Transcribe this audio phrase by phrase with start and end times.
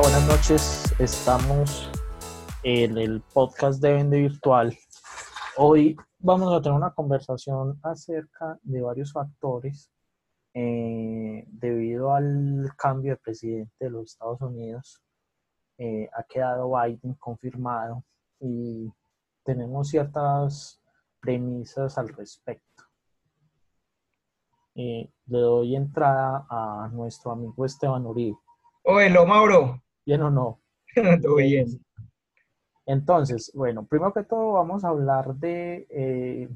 [0.00, 0.94] Buenas noches.
[0.98, 1.90] Estamos
[2.62, 4.74] en el podcast de Vende Virtual.
[5.58, 9.92] Hoy vamos a tener una conversación acerca de varios factores
[10.54, 15.02] eh, debido al cambio de presidente de los Estados Unidos.
[15.76, 18.02] Eh, ha quedado Biden confirmado
[18.40, 18.90] y
[19.44, 20.80] tenemos ciertas
[21.20, 22.84] premisas al respecto.
[24.74, 28.38] Eh, le doy entrada a nuestro amigo Esteban Uribe.
[28.84, 29.81] Hola, Mauro.
[30.04, 30.60] ¿Bien o no?
[31.22, 31.66] Todo bien.
[32.86, 36.48] Entonces, bueno, primero que todo vamos a hablar de, eh,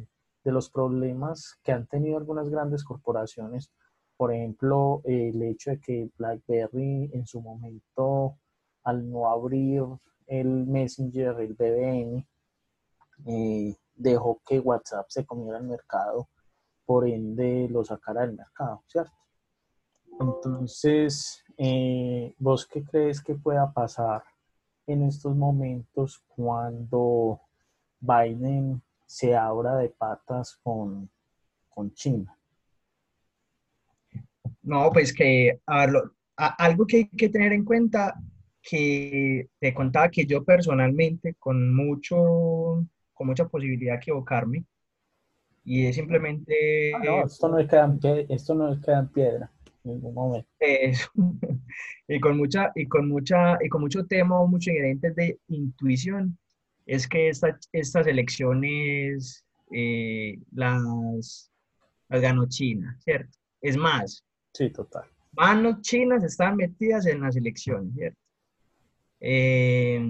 [0.43, 3.71] de los problemas que han tenido algunas grandes corporaciones.
[4.17, 8.39] Por ejemplo, el hecho de que BlackBerry en su momento,
[8.83, 9.85] al no abrir
[10.27, 12.27] el Messenger, el BBN,
[13.27, 16.29] eh, dejó que WhatsApp se comiera el mercado,
[16.85, 19.13] por ende lo sacara del mercado, ¿cierto?
[20.21, 24.23] Entonces, eh, ¿vos qué crees que pueda pasar
[24.87, 27.41] en estos momentos cuando
[28.01, 31.09] Biden se abra de patas con,
[31.69, 32.37] con China?
[34.63, 38.15] No, pues que algo que hay que tener en cuenta,
[38.61, 42.85] que te contaba que yo personalmente, con, mucho,
[43.15, 44.65] con mucha posibilidad de equivocarme,
[45.65, 46.93] y es simplemente...
[46.95, 49.51] Ah, no, esto no es que esto no es que en piedra
[49.87, 50.49] ningún momento.
[52.09, 56.39] y con mucha, y con mucha, y con mucho tema o mucho ingredientes de intuición,
[56.87, 61.51] es que esta, estas elecciones eh, las,
[62.09, 63.37] las ganó China, ¿cierto?
[63.61, 64.25] Es más.
[64.53, 65.05] Sí, total.
[65.33, 68.21] Manos chinas están metidas en las elecciones, ¿cierto?
[69.21, 70.01] Eh,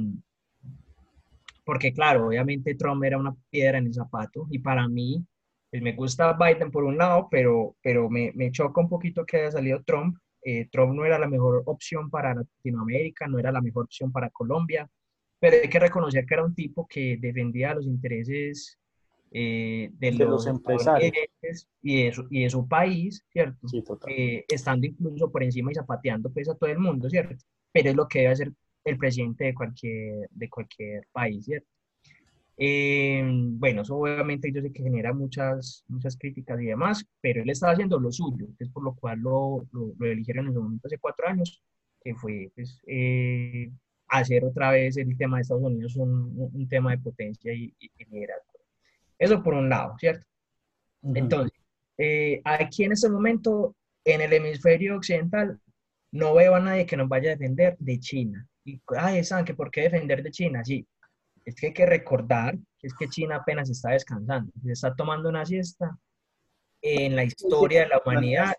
[1.65, 5.25] porque claro, obviamente Trump era una piedra en el zapato y para mí
[5.71, 9.39] pues, me gusta Biden por un lado, pero, pero me, me choca un poquito que
[9.39, 10.17] haya salido Trump.
[10.43, 14.31] Eh, Trump no era la mejor opción para Latinoamérica, no era la mejor opción para
[14.31, 14.89] Colombia,
[15.41, 18.79] pero hay que reconocer que era un tipo que defendía los intereses
[19.33, 21.13] eh, de, los, empresarios
[21.83, 23.67] y de, su, y de su país, ¿cierto?
[23.67, 24.13] Sí, total.
[24.13, 27.45] Eh, estando incluso por encima y zapateando pues a todo el mundo, ¿cierto?
[27.73, 28.53] Pero es lo que debe hacer
[28.85, 31.69] el presidente de cualquier, de cualquier país, ¿cierto?
[32.59, 37.51] Eh, bueno, eso obviamente yo sé que genera muchas, muchas críticas y demás, pero él
[37.51, 40.87] estaba haciendo lo suyo, que es por lo cual lo, lo, eligieron en su momento
[40.87, 41.63] hace cuatro años,
[42.03, 43.71] que fue pues, eh,
[44.09, 48.05] hacer otra vez el tema de Estados Unidos un, un tema de potencia y, y,
[48.11, 48.61] liderazgo.
[49.19, 50.27] Eso por un lado, ¿cierto?
[51.03, 51.59] Entonces,
[51.99, 55.61] eh, aquí en este momento, en el hemisferio occidental,
[56.13, 58.47] no veo a nadie que nos vaya a defender de China.
[58.65, 60.65] Y, ay, ¿saben que por qué defender de China?
[60.65, 60.87] Sí,
[61.47, 65.29] es que hay que recordar que es que China apenas está descansando, se está tomando
[65.29, 65.97] una siesta
[66.83, 68.55] en la historia de la humanidad.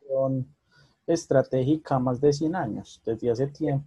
[1.06, 3.86] Estratégica más de 100 años, desde hace tiempo.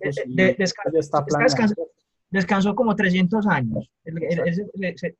[2.30, 3.90] descansó, como 300 años.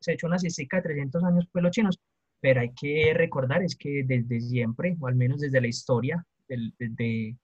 [0.01, 2.01] se, echó una siesta de 300 años pues los chinos,
[2.41, 7.37] pero hay que recordar es que desde siempre, o al menos desde la historia, desde,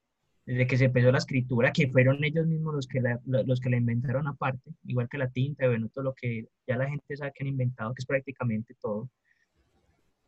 [0.47, 3.69] desde que se empezó la escritura, que fueron ellos mismos los que la, los que
[3.69, 7.33] la inventaron aparte, igual que la tinta, bueno, todo lo que ya la gente sabe
[7.35, 9.11] que han inventado, que es prácticamente todo,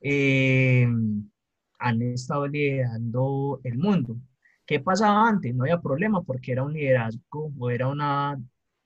[0.00, 0.88] eh,
[1.78, 4.16] han estado liderando el mundo.
[4.66, 5.54] ¿Qué pasaba antes?
[5.54, 8.36] No había problema porque era un liderazgo o era una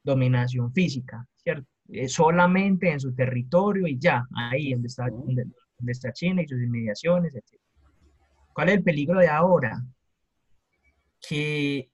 [0.04, 1.66] dominación física, ¿cierto?
[1.88, 5.44] Eh, solamente en su territorio y ya, ahí donde está, donde,
[5.78, 7.59] donde está China y sus inmediaciones, etc.
[8.53, 9.82] ¿Cuál es el peligro de ahora?
[11.27, 11.91] Que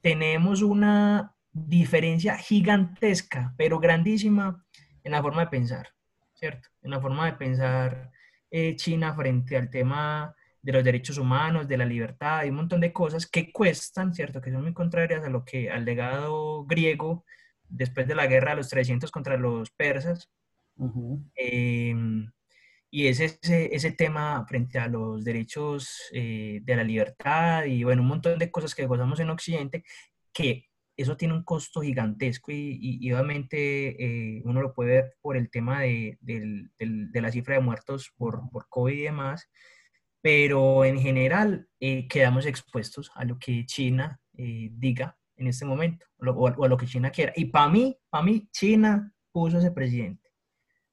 [0.00, 4.64] tenemos una diferencia gigantesca, pero grandísima
[5.02, 5.88] en la forma de pensar,
[6.34, 6.68] ¿cierto?
[6.82, 8.10] En la forma de pensar
[8.50, 12.80] eh, China frente al tema de los derechos humanos, de la libertad y un montón
[12.80, 14.40] de cosas que cuestan, ¿cierto?
[14.40, 17.24] Que son muy contrarias a lo que al legado griego
[17.68, 20.30] después de la guerra de los 300 contra los persas.
[22.90, 28.02] Y es ese, ese tema frente a los derechos eh, de la libertad y bueno,
[28.02, 29.84] un montón de cosas que gozamos en Occidente,
[30.32, 30.64] que
[30.96, 35.48] eso tiene un costo gigantesco y, y, obviamente eh, uno lo puede ver por el
[35.50, 39.48] tema de, de, de, la cifra de muertos por, por, COVID y demás,
[40.20, 46.64] pero en general eh, quedamos expuestos a lo que China diga en este momento o,
[46.64, 47.32] a, lo que China quiera.
[47.36, 50.28] Y para mí, para mí, China puso ese presidente.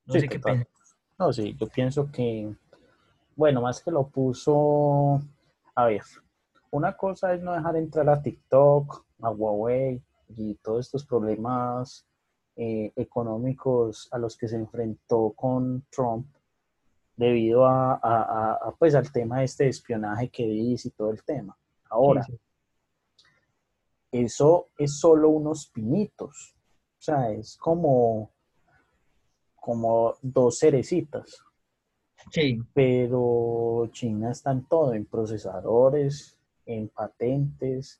[0.05, 0.67] No sé qué piensas.
[1.17, 2.53] No, sí, yo pienso que,
[3.35, 5.21] bueno, más que lo puso,
[5.73, 6.01] a ver,
[6.71, 12.05] una cosa es no dejar entrar a TikTok, a Huawei y todos estos problemas
[12.57, 16.27] eh, económicos a los que se enfrentó con Trump
[17.15, 21.57] debido a, pues al tema este de espionaje que dice y todo el tema.
[21.89, 22.27] Ahora,
[24.11, 26.55] eso es solo unos pinitos.
[26.97, 28.31] O sea, es como,
[29.65, 31.43] como dos cerecitas.
[32.29, 32.61] Sí.
[32.71, 37.99] Pero China está en todo, en procesadores, en patentes,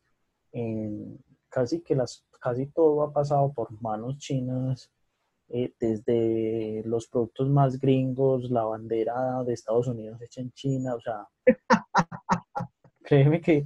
[0.51, 1.17] en
[1.49, 4.91] casi que las, casi todo ha pasado por manos chinas,
[5.49, 11.01] eh, desde los productos más gringos, la bandera de Estados Unidos hecha en China, o
[11.01, 11.27] sea,
[13.01, 13.65] créeme que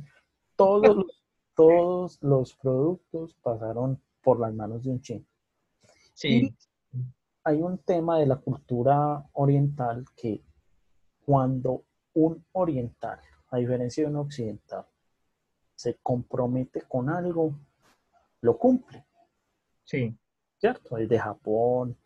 [0.55, 1.23] todos los,
[1.53, 5.25] todos los productos pasaron por las manos de un chino.
[6.13, 6.55] Sí.
[7.49, 10.43] Hay un tema de la cultura oriental que
[11.25, 13.19] cuando un oriental,
[13.49, 14.85] a diferencia de un occidental,
[15.73, 17.55] se compromete con algo,
[18.41, 19.03] lo cumple.
[19.83, 20.15] Sí.
[20.59, 20.97] ¿Cierto?
[20.97, 21.97] El de Japón,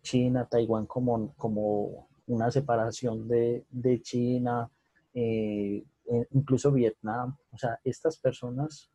[0.00, 4.70] China, Taiwán como, como una separación de, China,
[5.12, 5.84] eh,
[6.30, 7.36] incluso Vietnam.
[7.50, 8.92] O sea, estas personas,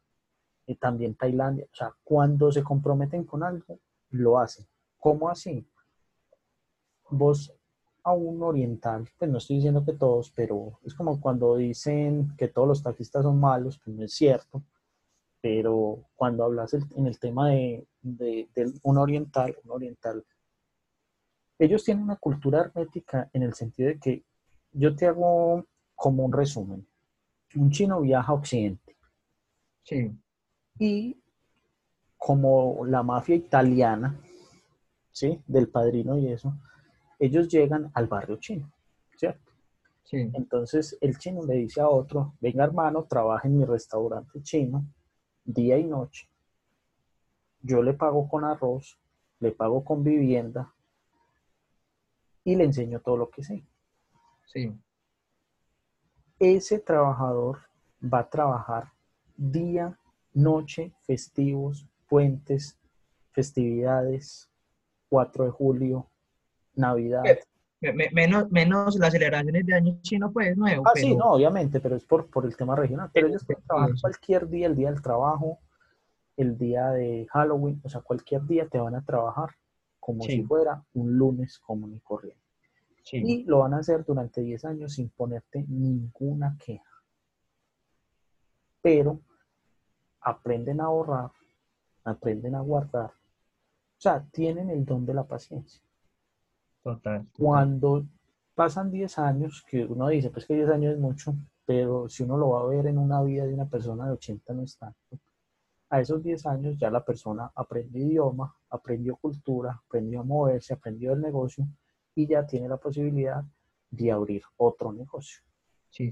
[0.66, 3.80] y también Tailandia, o sea, cuando se comprometen con algo,
[4.12, 4.66] lo hacen.
[4.98, 5.68] ¿Cómo así?
[7.12, 7.54] Vos
[8.04, 12.48] a un oriental, pues no estoy diciendo que todos, pero es como cuando dicen que
[12.48, 14.64] todos los taxistas son malos, pues no es cierto,
[15.42, 17.88] pero cuando hablas en el tema de,
[18.84, 20.26] un oriental, un oriental,
[21.58, 24.24] ellos tienen una cultura hermética en el sentido de que
[24.72, 25.66] yo te hago
[25.96, 26.88] como un resumen.
[27.56, 28.96] Un chino viaja a Occidente.
[29.84, 30.12] Sí.
[30.78, 31.18] Y
[32.18, 34.20] como la mafia italiana,
[35.12, 35.42] ¿sí?
[35.48, 36.54] Del padrino y eso,
[37.20, 38.72] ellos llegan al barrio chino,
[39.16, 39.52] ¿cierto?
[40.04, 40.32] Sí.
[40.34, 44.86] Entonces el chino le dice a otro, venga hermano, trabaja en mi restaurante chino
[45.44, 46.28] día y noche.
[47.62, 48.98] Yo le pago con arroz,
[49.40, 50.74] le pago con vivienda
[52.44, 53.64] y le enseño todo lo que sé.
[54.46, 54.74] Sí.
[56.40, 57.60] Ese trabajador
[58.02, 58.94] va a trabajar
[59.36, 60.00] día,
[60.34, 62.80] noche, festivos, puentes,
[63.32, 64.50] festividades,
[65.10, 66.08] 4 de julio,
[66.80, 67.24] Navidad.
[67.82, 70.84] Menos, menos las celebraciones de año chino, pues, nuevo.
[70.86, 73.10] Ah, sí, no, obviamente, pero es por, por el tema regional.
[73.14, 75.60] Pero ellos pueden trabajar cualquier día, el día del trabajo,
[76.36, 79.50] el día de Halloween, o sea, cualquier día te van a trabajar
[80.00, 82.40] como si fuera un lunes común y corriente.
[83.12, 86.84] Y lo van a hacer durante 10 años sin ponerte ninguna queja.
[88.82, 89.20] Pero
[90.22, 91.32] aprenden a ahorrar,
[92.04, 93.12] aprenden a guardar.
[93.12, 95.82] O sea, tienen el don de la paciencia.
[96.84, 98.06] Total, Cuando
[98.56, 101.36] pasan 10 años, que uno dice, pues que 10 años es mucho,
[101.66, 104.54] pero si uno lo va a ver en una vida de una persona de 80
[104.54, 105.20] no es tanto.
[105.90, 111.14] A esos 10 años ya la persona aprendió idioma, aprendió cultura, aprendió a moverse, aprendió
[111.14, 111.68] el negocio
[112.16, 113.44] y ya tiene la posibilidad
[113.90, 115.42] de abrir otro negocio.
[115.90, 116.12] Sí,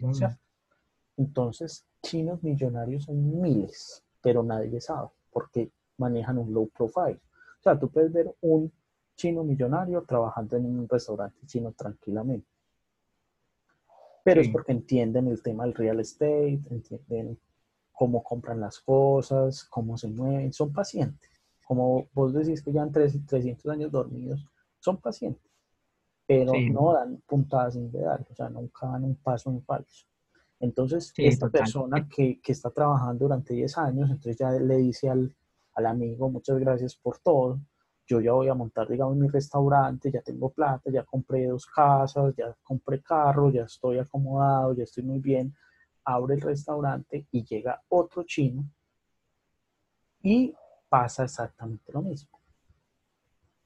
[1.17, 7.19] Entonces, chinos millonarios son miles, pero nadie sabe porque manejan un low profile.
[7.59, 8.71] O sea, tú puedes ver un
[9.17, 12.47] chino millonario trabajando en un restaurante chino tranquilamente.
[14.23, 17.37] Pero es porque entienden el tema del real estate, entienden
[17.91, 21.29] cómo compran las cosas, cómo se mueven, son pacientes.
[21.65, 24.45] Como vos decís que ya han 300 años dormidos,
[24.79, 25.51] son pacientes,
[26.25, 30.05] pero no dan puntadas sin pedal, o sea, nunca dan un paso en falso.
[30.59, 35.35] Entonces, esta persona que, que, está trabajando durante 10 años, entonces ya le dice al,
[35.73, 37.59] al amigo, muchas gracias por todo,
[38.07, 42.33] yo ya voy a montar, digamos, mi restaurante, ya tengo plata, ya compré dos casas,
[42.37, 45.53] ya compré carro, ya estoy acomodado, ya estoy muy bien,
[46.05, 48.63] abre el restaurante y llega otro chino
[50.21, 50.55] y
[50.87, 52.39] pasa exactamente lo mismo.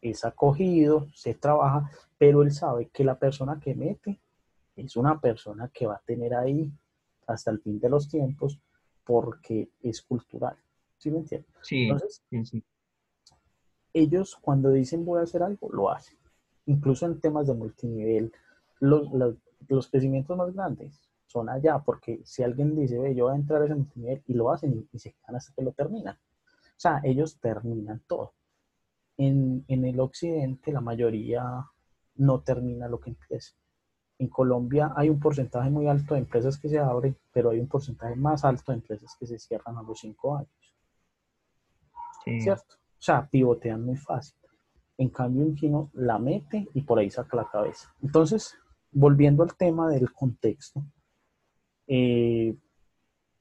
[0.02, 4.20] Es acogido, se trabaja, pero él sabe que la persona que mete
[4.76, 6.72] es una persona que va a tener ahí
[7.28, 8.60] hasta el fin de los tiempos
[9.04, 10.58] porque es cultural.
[10.98, 11.52] ¿Sí me entiendes?
[11.62, 12.64] Sí, Entonces, sí, sí
[13.94, 16.18] ellos cuando dicen voy a hacer algo, lo hacen.
[16.66, 18.32] Incluso en temas de multinivel,
[18.80, 19.10] los,
[19.68, 23.62] los, crecimientos más grandes son allá, porque si alguien dice, ve, yo voy a entrar
[23.62, 26.16] a ese multinivel y lo hacen y, se quedan hasta que lo terminan.
[26.16, 28.34] O sea, ellos terminan todo.
[29.18, 31.66] En, en el occidente la mayoría
[32.16, 33.54] no termina lo que empieza.
[34.20, 37.68] En Colombia hay un porcentaje muy alto de empresas que se abren, pero hay un
[37.68, 40.76] porcentaje más alto de empresas que se cierran a los cinco años.
[42.24, 42.81] ¿Cierto?
[43.02, 44.36] O sea, pivotean muy fácil.
[44.96, 47.92] En cambio, un chino la mete y por ahí saca la cabeza.
[48.00, 48.56] Entonces,
[48.92, 50.84] volviendo al tema del contexto,
[51.88, 52.56] eh,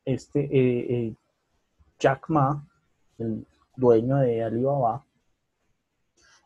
[0.02, 1.14] este eh, eh,
[1.98, 2.66] Jack Ma,
[3.18, 5.04] el dueño de Alibaba,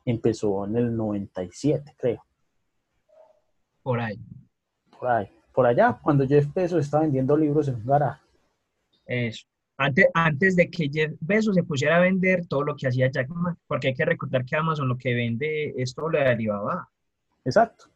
[0.04, 2.24] empezó en el 97, creo.
[3.80, 4.18] Por ahí.
[4.98, 5.30] Por ahí.
[5.52, 8.24] Por allá, cuando Jeff Bezos estaba vendiendo libros en un garaje.
[9.06, 9.46] Eso.
[9.76, 13.28] Antes, antes de que Jeff Bezos se pusiera a vender todo lo que hacía Jack
[13.30, 16.88] Ma, porque hay que recordar que Amazon lo que vende es todo lo de Alibaba.
[17.44, 17.86] Exacto.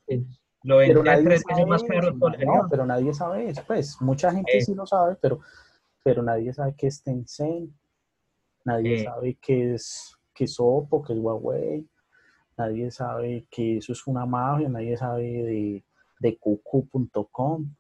[0.65, 3.63] Lo vende Pero nadie tres sabe veces más caro todo no, pero nadie sabe eso.
[3.67, 4.61] Pues mucha gente Eh.
[4.63, 5.39] sí lo sabe, pero,
[6.03, 7.71] pero nadie sabe qué es Tencent,
[8.65, 9.05] nadie Eh.
[9.05, 11.87] sabe qué es, qué es Oppo, qué es Huawei,
[12.57, 15.85] nadie sabe que eso es una mafia, nadie sabe de,
[16.19, 17.73] de cucu.com,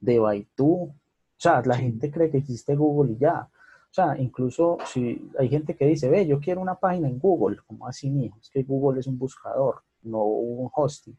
[0.00, 0.92] de Baidu.
[1.38, 3.48] O sea, la gente cree que existe Google y ya.
[3.90, 7.58] O sea, incluso si hay gente que dice, ve, yo quiero una página en Google,
[7.66, 11.16] como así mismo, es que Google es un buscador, no un hosting.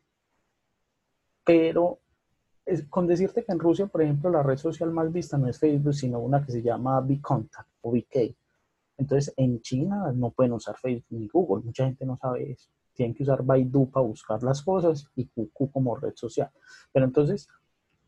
[1.44, 2.00] Pero
[2.66, 5.60] es- con decirte que en Rusia, por ejemplo, la red social más vista no es
[5.60, 8.36] Facebook, sino una que se llama Vcontact o VK.
[8.98, 12.70] Entonces, en China no pueden usar Facebook ni Google, mucha gente no sabe eso.
[12.94, 16.50] Tienen que usar Baidu para buscar las cosas y QQ como red social.
[16.92, 17.48] Pero entonces,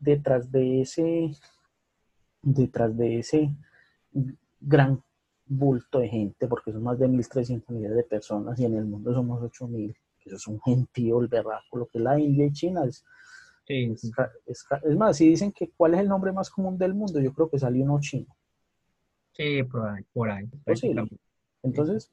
[0.00, 1.30] detrás de ese,
[2.42, 3.54] detrás de ese
[4.60, 5.02] gran
[5.46, 9.12] bulto de gente, porque son más de 1.300 millones de personas y en el mundo
[9.12, 12.52] somos 8.000, que eso es un gentío, el berraco, lo que es la India y
[12.52, 13.04] China es
[13.70, 13.94] Sí,
[14.46, 17.48] es, más, si dicen que cuál es el nombre más común del mundo, yo creo
[17.48, 18.26] que salió uno chino.
[19.32, 20.50] sí, por ahí, por ahí.
[21.62, 22.10] Entonces,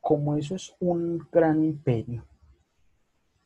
[0.00, 2.24] como eso es un gran imperio,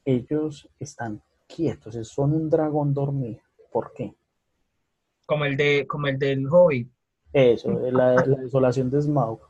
[0.04, 3.40] ellos están quietos, son un dragón dormido.
[3.73, 4.14] ¿Por qué?
[5.28, 6.90] Como el de, como el del Hobbit.
[7.35, 9.40] Eso, la, la desolación de Smaug.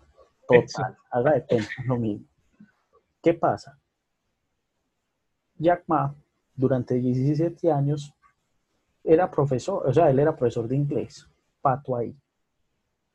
[0.48, 2.26] Total, haga de cuenta lo mismo.
[3.22, 3.78] ¿Qué pasa?
[5.56, 6.12] Jack Ma,
[6.56, 8.12] durante 17 años,
[9.04, 11.28] era profesor, o sea, él era profesor de inglés,
[11.60, 12.12] pato ahí.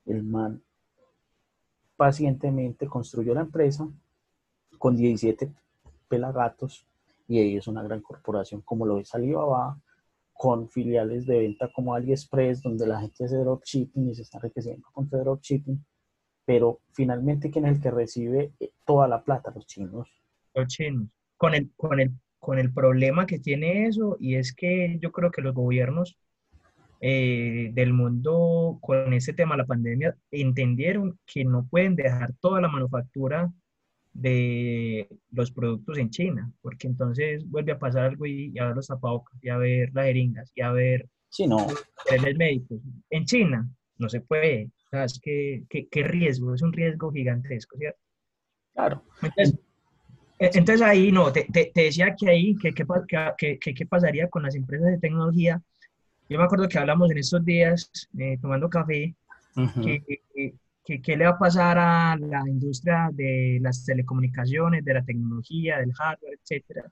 [0.05, 0.61] El man
[1.97, 3.87] pacientemente construyó la empresa
[4.77, 5.51] con 17
[6.07, 6.85] pelagatos
[7.27, 9.77] y ahí es una gran corporación como lo es Alibaba,
[10.43, 14.85] con filiales de venta como AliExpress, donde la gente hace dropshipping y se está enriqueciendo
[14.91, 15.81] con dropshipping,
[16.43, 19.53] pero finalmente, ¿quién es el que recibe eh, toda la plata?
[19.55, 20.05] Los chinos.
[20.53, 21.07] los chinos.
[21.37, 25.31] Con el, con el, con el problema que tiene eso, y es que yo creo
[25.31, 26.17] que los gobiernos
[26.99, 32.67] eh, del mundo con este tema la pandemia entendieron que no pueden dejar toda la
[32.67, 33.49] manufactura
[34.13, 38.75] de los productos en China, porque entonces vuelve a pasar algo y, y a ver
[38.75, 41.65] los tapabocas, y a ver las jeringas, y a ver Sí, no,
[42.05, 42.79] trenes médicos.
[43.09, 43.67] En China
[43.97, 44.69] no se puede.
[44.85, 45.63] O sea, es que,
[46.03, 47.99] riesgo, es un riesgo gigantesco, ¿cierto?
[48.73, 49.03] claro.
[49.21, 49.55] Entonces,
[50.39, 54.55] eh, entonces ahí no, te, te- te decía que ahí, que qué pasaría con las
[54.55, 55.61] empresas de tecnología.
[56.29, 59.15] Yo me acuerdo que hablamos en estos días, eh, tomando café,
[59.83, 64.93] que, que- que qué le va a pasar a la industria de las telecomunicaciones, de
[64.93, 66.91] la tecnología, del hardware, etcétera.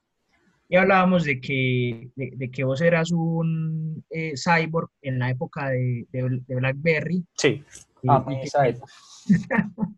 [0.69, 5.69] Y hablábamos de que, de, de que vos eras un eh, cyborg en la época
[5.69, 7.25] de, de- de BlackBerry.
[7.35, 7.63] Sí,
[8.01, 8.91] y- a y esa época.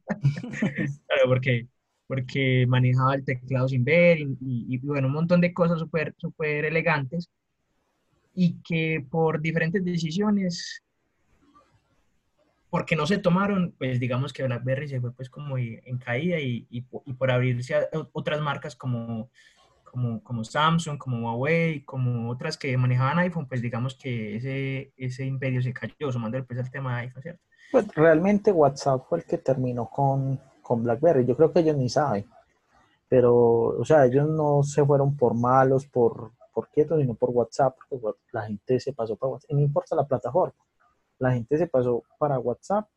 [1.07, 1.67] Claro, porque,
[2.07, 6.13] porque manejaba el teclado sin ver y, y- y, bueno, un montón de cosas súper
[6.17, 7.29] súper elegantes
[8.35, 10.81] y que por diferentes decisiones,
[12.73, 16.65] porque no se tomaron, pues digamos que BlackBerry se fue pues como en caída y,
[16.71, 19.29] y po- y por abrirse a otras marcas como,
[19.83, 25.23] como, como Samsung, como Huawei, como otras que manejaban iPhone, pues digamos que ese, ese
[25.23, 27.43] imperio se cayó, sumando pues al tema de iPhone, ¿cierto?
[27.71, 31.27] Pues realmente WhatsApp fue el que terminó con, con BlackBerry.
[31.27, 32.25] Yo creo que ellos ni saben.
[33.09, 37.75] Pero, o sea, ellos no se fueron por malos, por, por quietos, sino por WhatsApp,
[37.89, 39.51] porque la gente se pasó para WhatsApp.
[39.51, 40.55] Y no importa la plataforma.
[41.23, 42.87] La gente se pasó para WhatsApp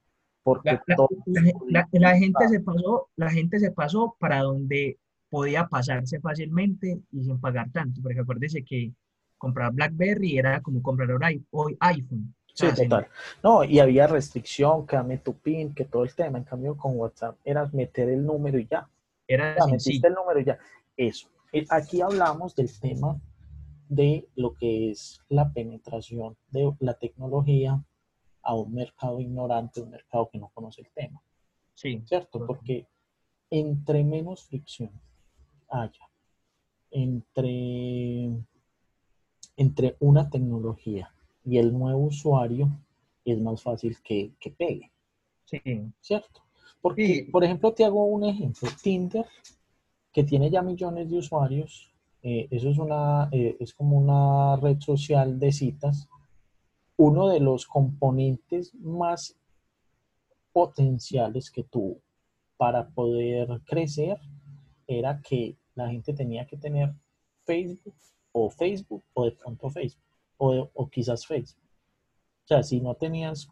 [0.43, 4.99] porque La, todos la- la- la gente se pasó, la gente se pasó para donde
[5.29, 8.93] podía pasarse fácilmente y sin pagar tanto, porque acuérdese que
[9.39, 12.35] comprar BlackBerry era como comprar ahora hoy iPhone.
[12.55, 13.07] Sí, total.
[13.43, 16.39] No, y había restricción, que dame tu PIN, que todo el tema.
[16.39, 18.89] En cambio, con WhatsApp era meter el número y ya.
[19.29, 20.59] era Ya, metiste el número y ya.
[20.97, 21.29] Eso.
[21.53, 23.21] Eh, Aquí hablamos del tema
[23.89, 27.83] de lo que es la penetración de la tecnología
[28.49, 31.21] a un mercado ignorante, un mercado que no conoce el tema,
[31.75, 32.47] Sí, ¿cierto?
[32.47, 32.87] Porque
[33.51, 34.91] entre menos fricción
[35.69, 36.09] haya
[36.91, 38.31] entre,
[39.57, 41.13] entre una tecnología
[41.45, 42.69] y el nuevo usuario,
[43.25, 44.91] es más fácil que, que pegue.
[45.45, 45.61] sí,
[46.01, 46.43] ¿cierto?
[46.81, 47.23] Porque, Sí.
[47.33, 48.69] por ejemplo, te hago un ejemplo.
[48.83, 49.27] Tinder,
[50.13, 54.81] que tiene ya millones de usuarios, eh, eso es, una, eh, es como una red
[54.81, 56.09] social de citas.
[56.97, 59.37] Uno de los componentes más
[60.53, 62.01] potenciales que tuvo
[62.57, 64.19] para poder crecer
[64.87, 66.95] era que la gente tenía que tener
[67.45, 67.95] Facebook
[68.33, 70.03] o Facebook o de pronto Facebook
[70.39, 71.63] o, o quizás Facebook.
[72.45, 73.49] O sea, si no tenías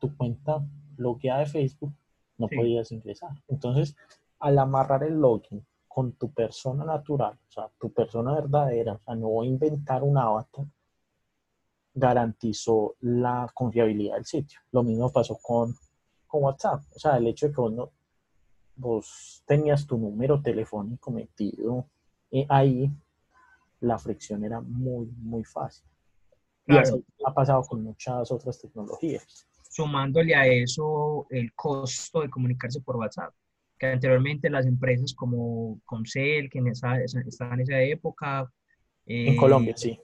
[0.00, 0.62] tu cuenta
[0.96, 1.94] logueada de Facebook,
[2.36, 3.30] no podías ingresar.
[3.48, 3.96] Entonces,
[4.40, 9.14] al amarrar el login con tu persona natural, o sea, tu persona verdadera, o sea,
[9.14, 10.66] no inventar un avatar,
[11.94, 14.58] garantizó la confiabilidad del sitio.
[14.72, 15.74] Lo mismo pasó con,
[16.26, 16.82] con WhatsApp.
[16.94, 17.90] O sea, el hecho de que vos,
[18.76, 21.86] vos tenías tu número telefónico metido
[22.32, 22.90] eh, ahí,
[23.80, 25.86] la fricción era muy, muy fácil.
[26.66, 29.46] Y así ha pasado con muchas otras tecnologías.
[29.70, 33.34] Sumándole a eso el costo de comunicarse por WhatsApp,
[33.78, 38.50] que anteriormente las empresas como Comcel, que en esa, estaban en esa época.
[39.04, 40.00] en Colombia, eh, sí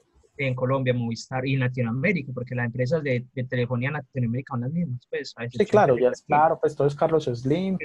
[0.46, 4.72] en Colombia, Movistar y en Latinoamérica, porque las empresas de, telefonía en Latinoamérica son las
[4.72, 5.06] mismas.
[5.08, 7.76] Pues, sí, claro, ya es, claro, pues todo es Carlos Slim.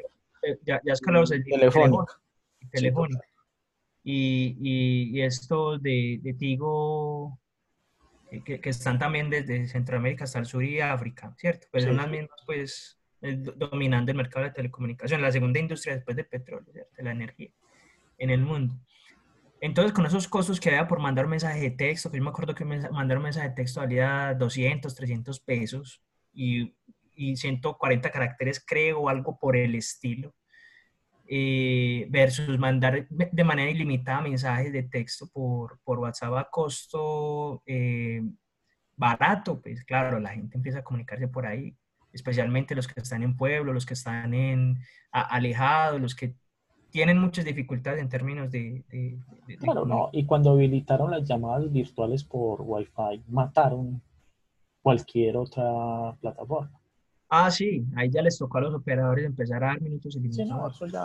[0.41, 1.43] Eh, ya, ya es Carlos Slim.
[1.43, 2.21] Telefónica.
[2.71, 3.25] Telefónica.
[4.03, 7.39] Y, y, y, estos de, de Tigo,
[8.31, 11.67] eh, que, que, están también desde Centroamérica hasta el sur y África, ¿cierto?
[11.71, 16.27] Pues son las mismas, pues, dominando el mercado de telecomunicación, la segunda industria después del
[16.27, 16.91] petróleo, ¿cierto?
[16.95, 17.49] de la energía
[18.17, 18.75] en el mundo.
[19.65, 22.53] Entonces, con esos costos que había por mandar mensaje de texto, que yo me acuerdo
[22.53, 26.03] que mandar un mensaje de texto valía 200, 300 pesos
[26.33, 26.75] y,
[27.15, 30.35] y 140 caracteres, creo, o algo por el estilo,
[31.27, 38.21] eh, versus mandar de manera ilimitada mensajes de texto por, por WhatsApp a costo eh,
[38.95, 41.75] barato, pues claro, la gente empieza a comunicarse por ahí,
[42.13, 44.77] especialmente los que están en pueblo, los que están en,
[45.11, 46.35] alejados, los que
[46.89, 48.83] tienen muchas dificultades en términos de...
[49.59, 50.09] claro, no.
[50.11, 54.01] Y cuando habilitaron las llamadas virtuales por Wi-Fi, mataron
[54.81, 56.71] cualquier otra plataforma.
[57.29, 60.45] Ah, sí, ahí ya les tocó a los operadores empezar a dar minutos y sí,
[60.45, 61.03] no, eso ya...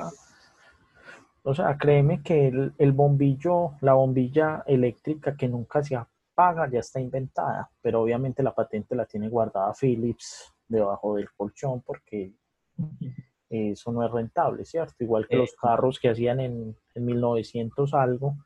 [1.42, 6.80] O sea, créeme que el, el, bombillo, la bombilla eléctrica que nunca se apaga ya
[6.80, 12.34] está inventada, pero obviamente la patente la tiene guardada Philips debajo del colchón porque
[13.50, 14.94] eso no es rentable, ¿cierto?
[15.00, 18.36] Igual que los carros que hacían en, en 1900 algo,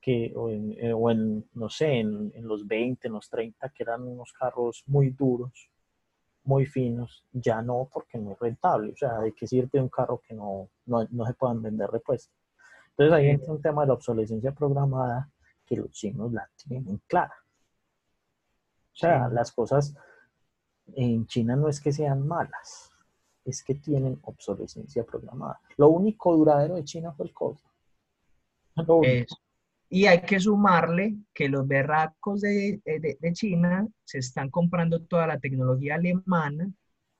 [0.00, 3.68] que, o, en, eh, o en no sé, en, en, los 20, en los 30,
[3.70, 5.70] que eran unos carros muy duros,
[6.44, 8.92] muy finos, ya no, porque no es rentable.
[8.92, 12.34] O sea, ¿de qué sirve un carro que no, no, no se puedan vender repuestos?
[12.90, 15.28] Entonces ahí entra un tema de la obsolescencia programada
[15.66, 17.34] que los chinos la tienen clara.
[18.92, 19.96] O sea, las cosas
[20.94, 22.93] en China no es que sean malas,
[23.44, 25.60] es que tienen obsolescencia programada.
[25.76, 27.58] Lo único duradero de China fue el COVID.
[29.90, 35.38] y hay que sumarle que los berracos de, de, China se están comprando toda la
[35.38, 36.72] tecnología alemana,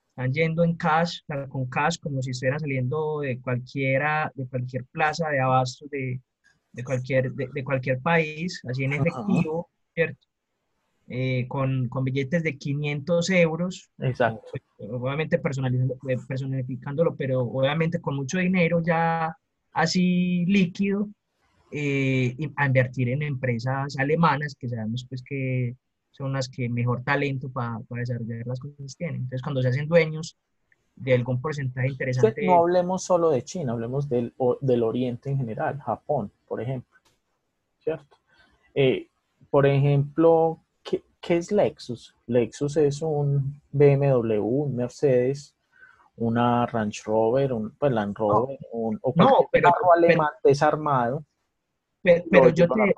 [0.09, 5.29] están yendo en cash, con cash, como si estuvieran saliendo de cualquiera, de cualquier plaza
[5.29, 6.21] de abasto de,
[6.73, 10.27] de cualquier, de, cualquier país, así en efectivo, ¿cierto?
[11.07, 13.91] Eh, con, con, billetes de 500 euros.
[13.99, 14.41] Exacto.
[14.79, 19.37] Obviamente eh, personificándolo, pero obviamente con mucho dinero ya
[19.73, 21.07] así líquido,
[21.71, 25.75] eh, a invertir en empresas alemanas que sabemos pues que
[26.11, 29.17] son las que mejor talento para, para desarrollar las cosas tienen.
[29.17, 30.37] Entonces cuando se hacen dueños
[30.95, 32.45] de algún porcentaje interesante...
[32.47, 36.97] No hablemos solo de China, hablemos del, del Oriente en general, Japón, por ejemplo,
[37.79, 38.17] ¿cierto?
[39.49, 40.64] por ejemplo,
[41.25, 42.15] ¿Qué es Lexus?
[42.27, 45.55] Lexus es un BMW, un Mercedes,
[46.17, 51.25] una Range Rover, un pues, Land Rover, un, o no, pero, carro alemán desarmado.
[52.03, 52.93] Pero, yo, te,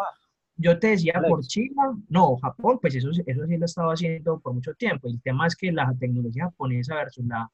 [0.57, 4.53] yo te decía por China, no, Japón, pues eso, eso sí lo estaba haciendo por
[4.53, 5.07] mucho tiempo.
[5.07, 7.49] El tema es que la tecnología japonesa versus la,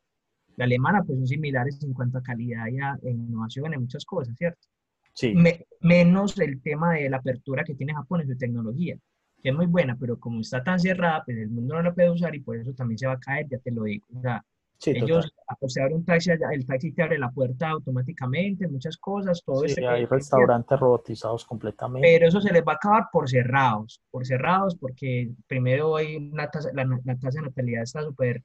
[0.56, 4.36] la alemana, pues son similares en cuanto a calidad y a, innovación en muchas cosas,
[4.36, 4.68] ¿cierto?
[5.14, 5.36] Sí.
[5.82, 8.98] menos el tema de la apertura que tiene Japón en su tecnología
[9.44, 12.10] que es muy buena, pero como está tan cerrada, pues el mundo no la puede
[12.10, 14.08] usar y por eso también se va a caer, ya te lo digo.
[14.16, 14.44] O sea,
[14.86, 15.34] ellos,
[15.68, 19.84] se abre un taxi, el taxi te abre la puerta automáticamente, muchas cosas, todo sí,
[19.84, 22.08] hay restaurantes robotizados completamente.
[22.08, 26.50] Pero eso se les va a acabar por cerrados, por cerrados, porque primero hay una
[26.50, 28.44] tasa, la, la tasa de natalidad está súper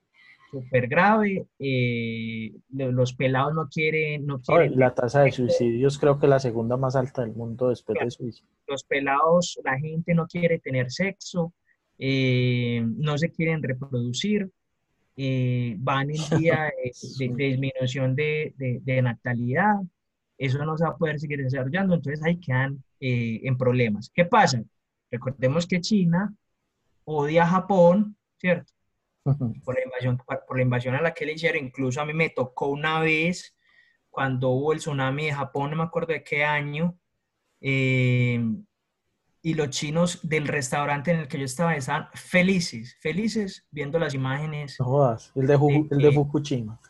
[0.50, 1.46] súper grave.
[1.58, 4.78] Eh, los pelados no quieren, no quieren.
[4.78, 8.10] La tasa de suicidios creo que es la segunda más alta del mundo después de
[8.10, 8.44] Suiza.
[8.66, 11.52] Los pelados, la gente no quiere tener sexo,
[11.98, 14.50] eh, no se quieren reproducir,
[15.16, 16.72] eh, van en día
[17.18, 19.74] de, disminución de, de, natalidad.
[20.36, 24.10] Eso no se va a poder seguir desarrollando, entonces ahí quedan en problemas.
[24.14, 24.62] ¿Qué pasa?
[25.10, 26.34] Recordemos que China
[27.04, 28.72] odia a Japón, ¿cierto?
[29.64, 31.64] Por la, invasión, por la invasión a la que le hicieron.
[31.64, 33.56] Incluso a mí me tocó una vez
[34.10, 36.98] cuando hubo el tsunami de Japón, no me acuerdo de qué año,
[37.60, 38.40] eh,
[39.42, 44.14] y los chinos del restaurante en el que yo estaba estaban felices, felices viendo las
[44.14, 44.76] imágenes.
[44.80, 46.80] No jodas, el de, Ju- el de Fukushima.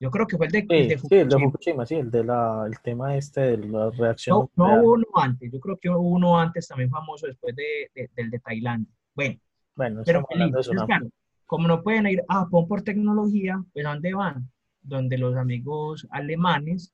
[0.00, 1.50] Yo creo que fue el de, Sí, el de sí, el de Fukushima.
[1.50, 5.06] Fukushima, sí, el de la, el tema este de la reacción No, no hubo uno
[5.14, 8.92] antes, yo creo que hubo uno antes también famoso después de, de- del de Tailandia.
[9.14, 9.38] Bueno,
[9.78, 11.08] Bueno, pero claro,
[11.46, 14.50] como no pueden ir a Japón por tecnología, pues ¿a dónde van?
[14.82, 16.92] Donde los amigos alemanes,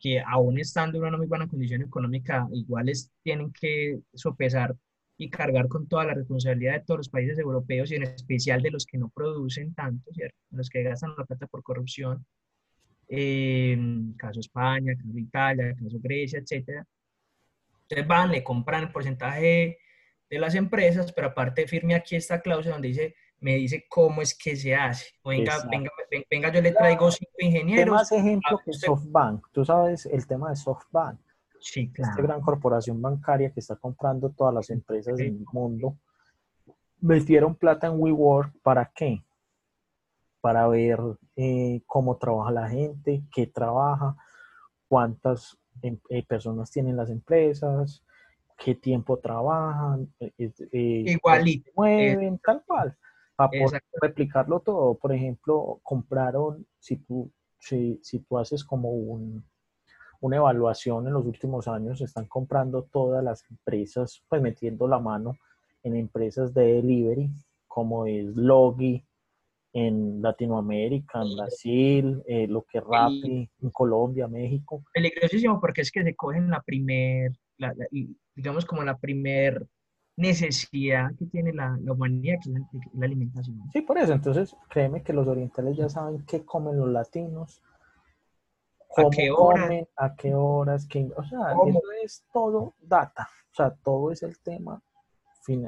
[0.00, 4.74] que aún estando en una muy buena condición económica, iguales tienen que sopesar
[5.16, 8.72] y cargar con toda la responsabilidad de todos los países europeos y en especial de
[8.72, 10.36] los que no producen tanto, ¿cierto?
[10.50, 12.26] Los que gastan la plata por corrupción.
[13.08, 13.78] Eh,
[14.16, 16.84] caso España, caso Italia, caso Grecia, etcétera.
[17.82, 19.78] Entonces van, le compran el porcentaje
[20.28, 24.36] de las empresas, pero aparte firme aquí esta cláusula donde dice, me dice cómo es
[24.36, 25.06] que se hace.
[25.24, 27.94] Venga, venga, ven- venga, yo le traigo cinco ¿Qué ingenieros.
[27.94, 29.46] más ejemplo que SoftBank?
[29.52, 31.20] Tú sabes el tema de SoftBank.
[31.60, 32.22] Sí, esta claro.
[32.22, 35.24] gran corporación bancaria que está comprando todas las empresas Sí.
[35.24, 35.96] del mundo,
[37.00, 39.22] metieron plata en WeWork, ¿para qué?
[40.40, 40.98] Para ver
[41.36, 44.16] eh, cómo trabaja la gente, qué trabaja,
[44.88, 48.02] cuántas em- eh, personas tienen las empresas,
[48.56, 52.96] qué tiempo trabajan, eh, eh, Igualito, mueven, tal cual.
[53.36, 54.94] Para poder replicarlo todo.
[54.94, 59.44] Por ejemplo, compraron, si tú, si, si tú haces como un,
[60.20, 65.36] una evaluación en los últimos años, están comprando todas las empresas, pues metiendo la mano
[65.82, 67.30] en empresas de delivery,
[67.68, 69.04] como es Logi
[69.72, 74.82] en Latinoamérica, en Brasil, eh, lo que es Rappi en Colombia, México.
[74.94, 77.86] Peligrosísimo porque es que se cogen la primer, la- la-
[78.34, 79.66] digamos como la primer
[80.16, 82.56] necesidad que tiene la, la humanidad, que es
[82.94, 83.60] la, alimentación.
[83.72, 84.12] Sí, por eso.
[84.12, 87.62] Entonces, créeme que los orientales ya saben qué comen los latinos,
[88.88, 89.62] cómo qué hora?
[89.62, 91.68] comen, a qué horas, qué, o sea, ¿Cómo?
[91.70, 93.28] eso es todo data.
[93.52, 94.82] O sea, todo es el tema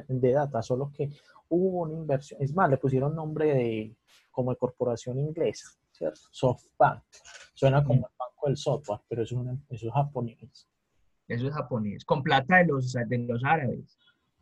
[0.07, 1.09] de data, solo que
[1.47, 2.41] hubo una inversión.
[2.41, 3.95] Es más, le pusieron nombre de
[4.31, 6.19] como de corporación inglesa, ¿cierto?
[6.31, 7.03] SoftBank.
[7.53, 8.05] Suena como Mm.
[8.05, 10.67] el banco del software, pero es, una- eso es japonés.
[11.29, 13.97] Eso es japonés, con plata de los, de los árabes.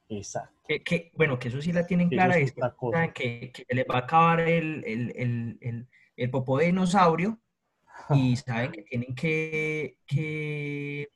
[0.09, 0.55] Exacto.
[0.67, 3.11] Que, que, bueno, que eso sí la tienen clara, es que, cosa.
[3.13, 7.39] que, les va a acabar el, el, el, el, el popó de dinosaurio
[8.15, 11.09] y saben que tienen que, que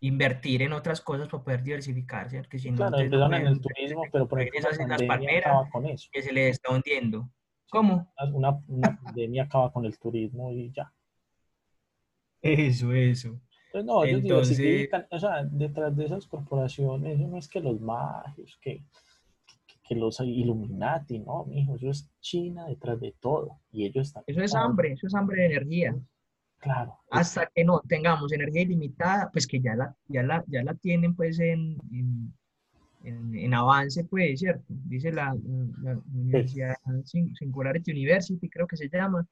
[0.00, 3.52] invertir en otras cosas para poder diversificarse, porque si no, Claro, no empezaron en pueden-
[3.54, 6.08] el turismo, pero por ejemplo, esas la islas pandemia palmeras con eso.
[6.12, 7.30] que se les está hundiendo.
[7.70, 8.12] ¿Cómo?
[8.32, 10.92] Una, una pandemia acaba con el turismo y ya.
[12.42, 13.40] Eso, eso.
[13.72, 17.60] Entonces, no, ellos Entonces- diversifican, o sea, detrás de esas corporaciones, eso no es que
[17.60, 18.82] los magios, que,
[19.86, 23.60] que, los Illuminati, no, mijo, eso es China detrás de todo.
[23.72, 24.24] Y ellos están.
[24.26, 25.96] Eso es hambre, eso es hambre de energía.
[26.58, 26.98] Claro.
[27.10, 31.14] Hasta que no tengamos energía ilimitada, pues que ya la, ya la, ya la tienen
[31.14, 32.34] pues en, en,
[33.04, 34.64] en- en avance, pues, ¿cierto?
[34.68, 35.32] Dice la,
[36.12, 39.26] Universidad Sin- Singularity University, creo que se llama,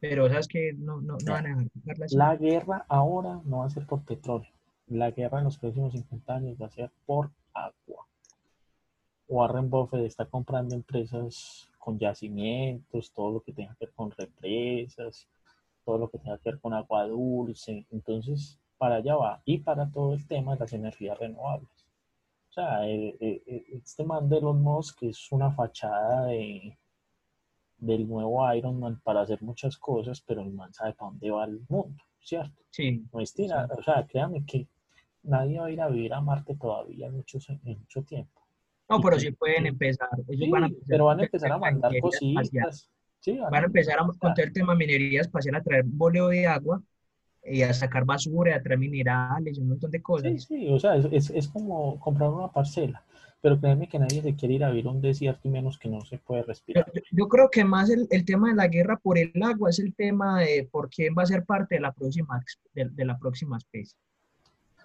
[0.00, 2.16] pero sabes que no, no, no van a dejar así.
[2.16, 4.50] La guerra ahora no va a ser por petróleo.
[4.86, 8.06] La guerra en los próximos 50 años va a ser por agua.
[9.28, 15.28] Warren Buffett está comprando empresas con yacimientos, todo lo que tenga que ver con represas,
[15.84, 17.86] todo lo que tenga que ver con agua dulce.
[17.90, 19.42] Entonces, para allá va.
[19.44, 21.70] Y para todo el tema de las energías renovables.
[22.48, 26.76] O sea, eh, eh, eh, este man de Elon Musk es una fachada de,
[27.80, 31.44] del nuevo Iron Man para hacer muchas cosas, pero el man sabe para dónde va
[31.44, 32.62] el mundo, ¿cierto?
[32.70, 34.66] Sí, No es tira- o sea, créame que
[35.24, 38.40] nadie va a ir a vivir a Marte todavía en mucho, en mucho tiempo.
[38.88, 40.08] no, pero sí pueden empezar.
[40.28, 42.90] Ellos Sí, van a empezar pero van a empezar a mandar cositas.
[43.20, 46.28] Sí, Van a empezar a, con todo el tema de minería espacial a traer boleo
[46.28, 46.82] de agua
[47.44, 50.32] y a sacar basura, a traer minerales y un montón de cosas.
[50.32, 53.02] Sí, sí, o sea, es, es, es como comprar una parcela,
[53.42, 55.88] pero créeme que nadie se quiere ir a vivir a un desierto y menos que
[55.88, 56.90] no se puede respirar.
[56.94, 59.78] yo- yo creo que más el, el tema de la guerra por el agua es
[59.78, 62.40] el tema de por quién va a ser parte de la próxima,
[62.74, 63.96] de, de la próxima especie.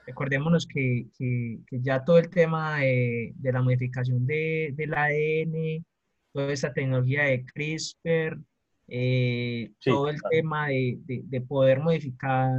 [0.08, 5.84] Recordémonos que, que- que ya todo el tema de, de la modificación de, del ADN,
[6.32, 8.39] toda esta tecnología de CRISPR,
[8.88, 10.30] eh, Sí, todo el claro.
[10.32, 12.52] tema de, de- de poder modificar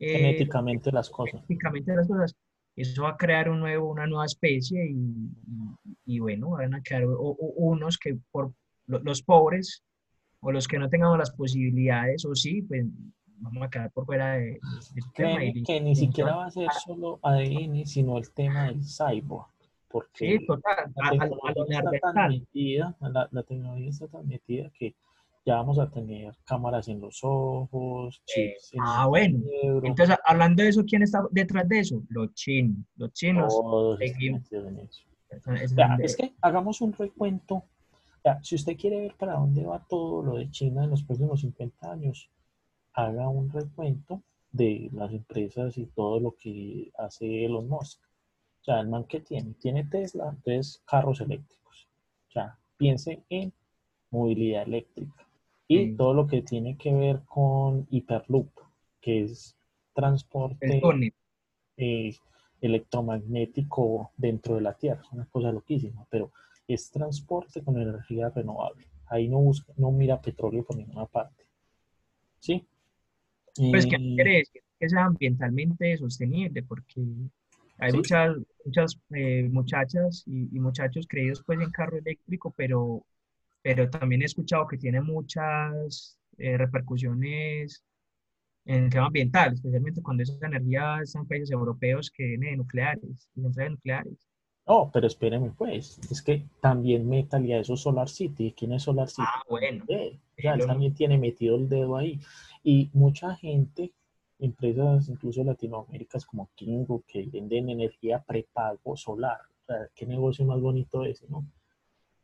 [0.00, 1.34] eh, Genéticamente las cosas.
[1.42, 2.34] genéticamente las cosas,
[2.76, 6.82] eso va a crear un nuevo, una nueva especie y, y- y bueno, van a
[6.82, 8.52] quedar o- o- unos que por
[8.86, 9.82] lo- los pobres
[10.40, 12.84] o los que no tengamos las posibilidades o sí, pues
[13.38, 14.60] vamos a quedar por fuera de, del
[15.14, 15.38] tema.
[15.38, 19.48] Créeme y- que ni siquiera va a ser solo ADN, sino el tema del cyborg,
[19.88, 24.08] porque Sí, total, la a, a- a tecnología está tan metida, la, la tecnología está
[24.08, 24.94] tan metida que
[25.44, 29.38] ya vamos a tener cámaras en los ojos, Eh, chips en ah, el bueno.
[29.44, 32.02] cerebro, Entonces, hablando de eso, ¿quién está detrás de eso?
[32.08, 32.76] Los chinos.
[32.96, 33.52] Los chinos.
[33.52, 35.02] todos están en eso.
[36.00, 37.64] es que hagamos un recuento.
[38.42, 41.90] Si usted quiere ver para dónde va todo lo de China en los próximos 50
[41.90, 42.30] años,
[42.92, 48.00] haga un recuento de las empresas y todo lo que hace Elon Musk.
[48.60, 51.88] O sea, el man que tiene, tiene Tesla, entonces carros eléctricos.
[52.28, 53.52] O sea, piense en
[54.10, 55.26] movilidad eléctrica
[55.80, 55.96] y Mm.
[55.96, 58.50] todo lo que tiene que ver con Hyperloop,
[59.00, 59.56] que es
[59.94, 60.80] transporte
[61.76, 62.14] eh,
[62.60, 65.00] electromagnético dentro de la Tierra.
[65.02, 66.30] Es una cosa loquísima, pero
[66.68, 68.86] es transporte con energía renovable.
[69.06, 71.44] Ahí no busca, no mira petróleo por ninguna parte.
[72.40, 72.66] ¿Sí?
[73.70, 77.00] Pues que Eh, quiere decir que sea ambientalmente sostenible, porque
[77.78, 77.96] hay Sí.
[77.98, 83.04] muchas, muchas eh, muchachas y, y muchachos creídos pues en carro eléctrico, pero,
[83.62, 87.84] pero también he escuchado que tiene muchas eh, repercusiones
[88.64, 92.56] en el tema ambiental, especialmente cuando esa energía está en países europeos que viene de
[92.56, 94.28] nucleares, de centrales nucleares.
[94.66, 98.54] No, pero espéreme pues, es que también métale a eso Solar City.
[98.56, 99.26] ¿Quién es Solar City?
[99.26, 99.84] Ah, bueno.
[99.88, 102.20] Eh, sea, él también tiene metido el dedo ahí.
[102.62, 103.92] Y mucha gente,
[104.38, 109.40] empresas incluso de Latinoamérica como Kingo, que venden energía prepago solar.
[109.62, 111.44] O sea, qué negocio más bonito ese, ¿no?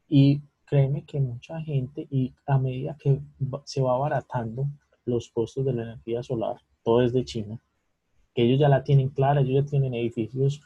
[0.09, 3.21] Y créeme que mucha gente, y a medida que
[3.65, 4.67] se va abaratando
[5.05, 7.59] los costos de la energía solar, todo es de China,
[8.35, 10.63] que ellos ya la tienen clara, ellos ya tienen edificios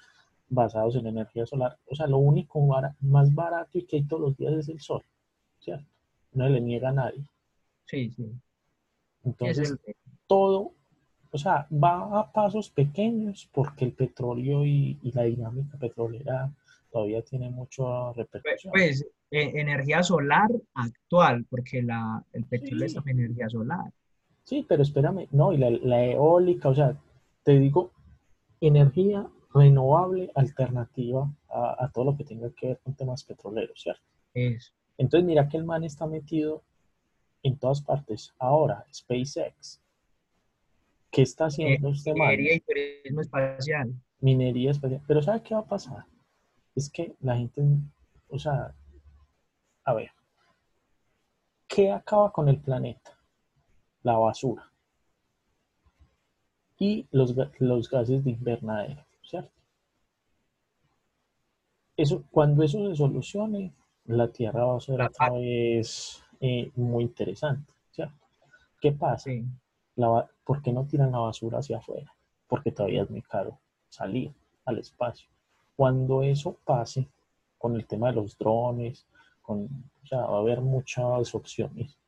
[0.48, 1.78] basados en energía solar.
[1.86, 2.60] O sea, lo único
[3.00, 5.02] más barato y que hay todos los días es el sol,
[5.60, 5.86] ¿cierto?
[6.32, 7.24] No le niega a nadie.
[7.86, 8.30] Sí, sí.
[9.24, 10.72] Entonces, el- todo,
[11.30, 16.50] o sea, va a pasos pequeños porque el petróleo y, y la dinámica petrolera
[16.92, 17.82] todavía tiene mucha
[18.14, 18.72] Pues, repercusión.
[18.72, 23.90] pues, eh, energía solar actual, porque la, el petróleo es también energía solar.
[24.44, 26.96] Sí, pero espérame, no, y la, la eólica, o sea,
[27.44, 27.92] te digo,
[28.60, 34.02] energía renovable alternativa a, a todo lo que tenga que ver con temas petroleros, ¿cierto?
[34.34, 34.72] Eso.
[34.98, 36.62] Entonces, mira que el man está metido
[37.42, 38.34] en todas partes.
[38.38, 39.80] Ahora, SpaceX.
[41.10, 42.30] ¿Qué está haciendo este man?
[42.30, 43.92] Minería y turismo espacial.
[44.20, 45.00] Minería espacial.
[45.06, 46.04] Pero ¿sabe qué va a pasar?
[46.74, 47.62] Es que la gente,
[48.28, 48.74] o sea,
[49.84, 50.10] a ver,
[51.68, 53.18] ¿qué acaba con el planeta?
[54.02, 54.70] La basura.
[56.78, 59.52] Y los, los gases de invernadero, ¿cierto?
[61.96, 63.72] Eso, cuando eso se solucione,
[64.06, 68.26] la Tierra va a ser otra vez eh, muy interesante, ¿cierto?
[68.80, 69.30] ¿Qué pasa?
[69.30, 69.44] Sí.
[69.94, 72.12] La ¿por qué no tiran la basura hacia afuera?
[72.48, 73.58] Porque todavía es muy caro
[73.88, 74.32] salir
[74.64, 75.28] al espacio.
[75.76, 77.08] Cuando eso pase,
[77.58, 79.06] con el tema de los drones,
[79.40, 79.64] con,
[80.02, 81.98] o sea, va a haber muchas opciones.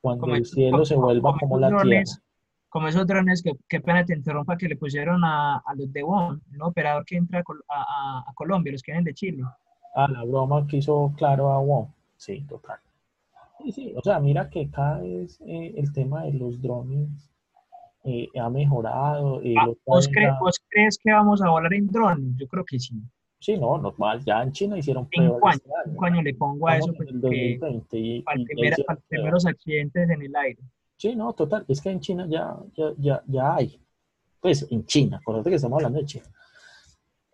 [0.00, 2.24] Cuando Como el cielo se vuelva como la drones, Tierra.
[2.68, 6.02] Como esos drones que, qué pena te interrumpa, que le pusieron a, a los de
[6.04, 9.42] WOM, un operador que entra a, a- a- Colombia, los que vienen de Chile.
[9.94, 11.88] Ah, la broma que hizo claro a Wong.
[12.16, 12.78] Sí, total.
[13.58, 17.08] Sí, sí, o sea, mira que cada vez eh, el tema de los drones
[18.04, 19.42] eh, ha mejorado.
[19.42, 20.36] eh, Ah, ¿Vos, cre-
[20.68, 22.36] crees que vamos a volar en drones?
[22.36, 22.94] Yo creo que sí.
[23.38, 24.22] Sí, no, normal.
[24.24, 25.70] Ya en China hicieron pruebas este
[26.06, 26.22] año.
[26.22, 28.46] le pongo a eso, Estamos en pues, el que 2020 y, para, el y ya
[28.46, 30.62] primera- hicieron para los primeros accidentes en el aire.
[30.96, 31.64] Sí, no, total.
[31.68, 33.80] Es que en China ya, ya, ya, ya hay.
[34.40, 36.24] Pues en China, acuérdate que estamos hablando de China.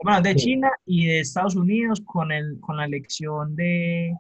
[0.03, 0.37] Bueno, de Sí.
[0.37, 4.17] China y de Estados Unidos con, el, con la elección de,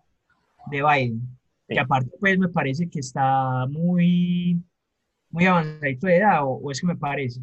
[0.70, 1.20] de Biden.
[1.68, 1.74] Sí.
[1.74, 4.60] Que aparte, pues me parece que está muy,
[5.36, 7.40] muy avanzadito de edad, o, o es que me parece.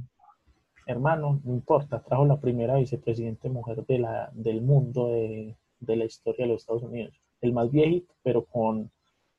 [0.88, 6.06] Hermano, no importa, trajo la primera vicepresidente mujer de la, del mundo de, de la
[6.06, 7.13] historia de los Estados Unidos.
[7.39, 8.89] El más viejito, pero con,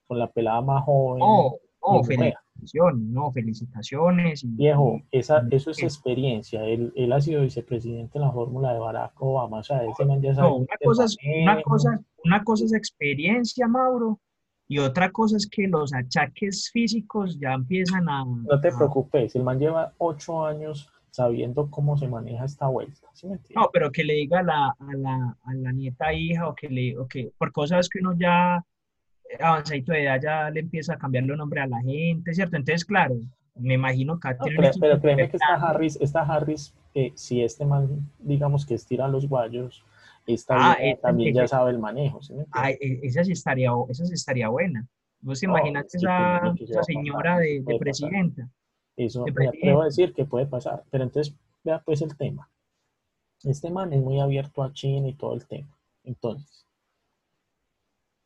[0.06, 1.20] con la pelada más joven.
[1.24, 4.44] Oh, oh, felicitaciones, no, felicitaciones.
[4.56, 6.64] Viejo, esa, eso es experiencia.
[6.64, 9.58] Él, él ha sido vicepresidente en la fórmula de Barack Obama.
[9.58, 12.72] O sea, ese man ya sabe No, una cosa, es, una, cosa, una cosa es
[12.72, 14.20] experiencia, Mauro,
[14.68, 18.24] y otra cosa es que los achaques físicos ya empiezan a...
[18.24, 23.08] No te preocupes, el man lleva ocho años sabiendo cómo se maneja esta vuelta.
[23.12, 23.38] ¿Sí me?
[23.54, 26.68] No, pero que le diga a la, a la, a la nieta hija o que
[26.68, 28.64] le, o que por cosas que uno ya
[29.40, 32.56] avanzadito de edad ya le empieza a cambiar los nombres a la gente, ¿cierto?
[32.56, 33.16] Entonces, claro,
[33.54, 35.76] me imagino que No, pero, pero créeme que esta preparado.
[35.76, 39.84] Harris, esta Harris eh, si este man, digamos que estira los guayos,
[40.26, 42.22] esta Ah, también ya sabe el manejo.
[42.22, 42.34] ¿sí
[42.80, 44.86] e- esa sí estaría, esa sí estaría buena.
[45.20, 47.78] ¿Vos No, imaginas es que esa, esa señora de, de pasar.
[47.78, 48.50] presidenta?
[48.96, 50.84] Eso de me atrevo a decir que puede pasar.
[50.90, 52.48] Pero entonces, vea pues el tema.
[53.42, 55.68] Este man es muy abierto a China y todo el tema.
[56.04, 56.66] Entonces,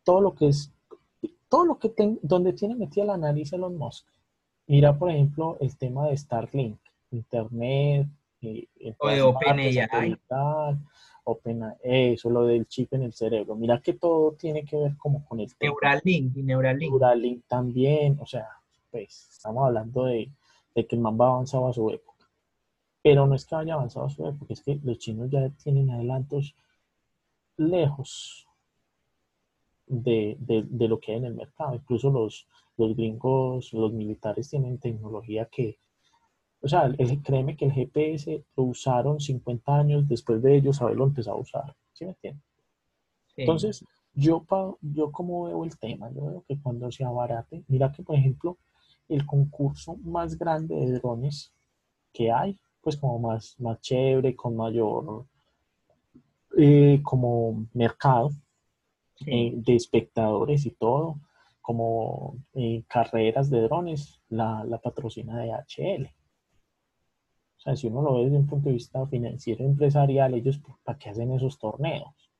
[0.05, 0.73] todo lo que es
[1.49, 4.07] todo lo que ten, donde tiene metida la nariz Elon Musk.
[4.67, 6.79] Mira, por ejemplo, el tema de Starlink,
[7.11, 8.07] Internet,
[8.43, 10.17] eh, o de OpenAI.
[11.31, 13.55] OpenAI, eso, lo del chip en el cerebro.
[13.55, 16.91] Mira que todo tiene que ver como con el Neuralink y Neuralink.
[16.91, 18.49] Neuralink también, o sea,
[18.91, 20.31] pues estamos hablando de,
[20.75, 22.27] de que el man va avanzado a su época.
[23.03, 25.91] Pero no es que vaya avanzado a su época, es que los chinos ya tienen
[25.91, 26.55] adelantos
[27.57, 28.47] lejos
[29.87, 30.37] de,
[30.89, 31.75] lo que hay en el mercado.
[31.75, 35.79] Incluso los, los gringos, los militares tienen tecnología que,
[36.61, 36.91] o sea,
[37.23, 41.77] créeme que el GPS lo usaron 50 años después de ellos haberlo empezado a usar.
[41.93, 42.45] ¿Sí me entiendes?
[43.37, 44.45] Entonces, yo,
[44.81, 48.59] yo como veo el tema, yo veo que cuando se abarate, mira que por ejemplo,
[49.09, 51.53] el concurso más grande de drones
[52.13, 55.27] que hay, pues como más, más chévere, con mayor
[56.57, 58.31] eh, como mercado
[59.27, 61.21] eh, de espectadores y todo,
[61.61, 66.18] como eh, carreras de drones, la, la patrocina de HL.
[67.59, 70.79] O sea, si uno lo ve desde un punto de vista financiero empresarial, ellos, pues,
[70.85, 72.31] ¿para qué hacen esos torneos?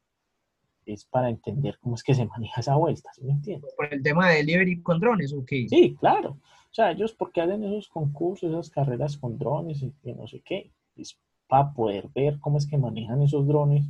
[0.87, 3.75] Es para entender cómo es que se maneja esa vuelta, ¿sí me entiendes?
[3.77, 5.69] ¿Por el tema de delivery con drones o qué?
[5.69, 6.39] Sí, claro.
[6.71, 10.41] O sea, ellos, ¿por qué hacen esos concursos, esas carreras con drones y no sé
[10.41, 10.71] qué?
[10.97, 13.87] Es para poder ver cómo es que manejan esos drones,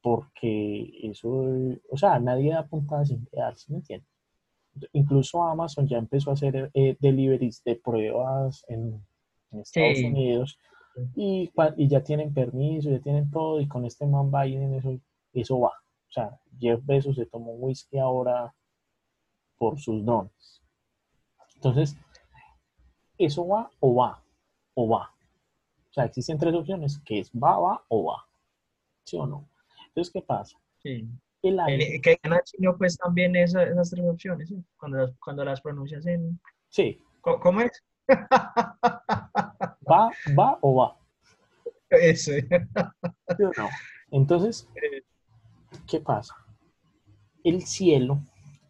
[0.00, 1.44] porque eso,
[1.90, 4.08] o sea, nadie da puntadas sin ideal, ¿sí me entiendes?
[4.92, 9.04] Incluso Amazon ya empezó a hacer eh, deliveries de pruebas en
[9.52, 10.58] en Estados Unidos
[11.14, 14.98] y, y, ya tienen permiso, ya tienen todo y con este man Biden eso,
[15.32, 15.72] eso va.
[16.08, 18.54] O sea, Jeff Bezos se tomó whisky ahora
[19.58, 20.62] por sus dones.
[21.56, 21.96] Entonces,
[23.18, 24.22] ¿eso va o va?
[24.74, 25.10] O va.
[25.90, 28.26] O sea, existen tres opciones, que es va, va o va.
[29.04, 29.48] ¿Sí o no?
[29.88, 30.58] Entonces, ¿qué pasa?
[30.82, 31.08] Sí.
[31.42, 35.60] El aire, que gana chino, pues también esas, esas tres opciones, cuando, las, cuando las
[35.60, 36.40] pronuncias en...
[36.70, 37.00] Sí.
[37.20, 37.84] ¿Cómo, es?
[39.36, 40.96] ¿Va, va o va?
[41.90, 42.32] Eso.
[43.38, 43.68] no?
[44.10, 44.68] Entonces,
[45.86, 46.34] ¿qué pasa?
[47.44, 48.20] El cielo,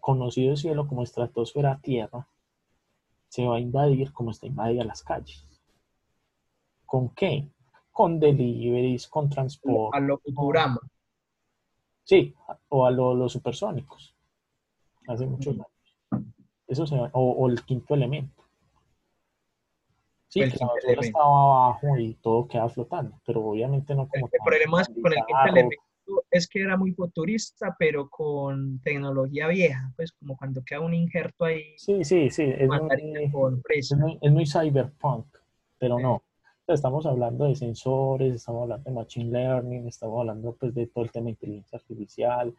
[0.00, 2.28] conocido cielo como estratosfera Tierra,
[3.28, 5.44] se va a invadir como está invadida las calles.
[6.84, 7.48] ¿Con qué?
[7.90, 9.96] Con deliveries, con transporte.
[9.96, 10.80] A lo Futurama.
[12.04, 12.34] Sí,
[12.68, 14.14] o a los supersónicos.
[15.08, 16.26] Hace muchos años.
[16.66, 18.45] Eso se va, o el quinto elemento.
[20.44, 24.26] Sí, que la basura estaba abajo y todo queda flotando, pero obviamente no como...
[24.32, 25.86] El problema es con el quinto elemento
[26.30, 31.44] es que era muy futurista, pero con tecnología vieja, pues como cuando queda un injerto
[31.44, 31.74] ahí.
[31.76, 35.26] Sí, sí, sí, es muy, es muy, cyberpunk,
[35.78, 36.22] pero no.
[36.66, 41.12] Estamos hablando de sensores, estamos hablando de machine learning, estamos hablando pues de todo el
[41.12, 42.54] tema de inteligencia artificial,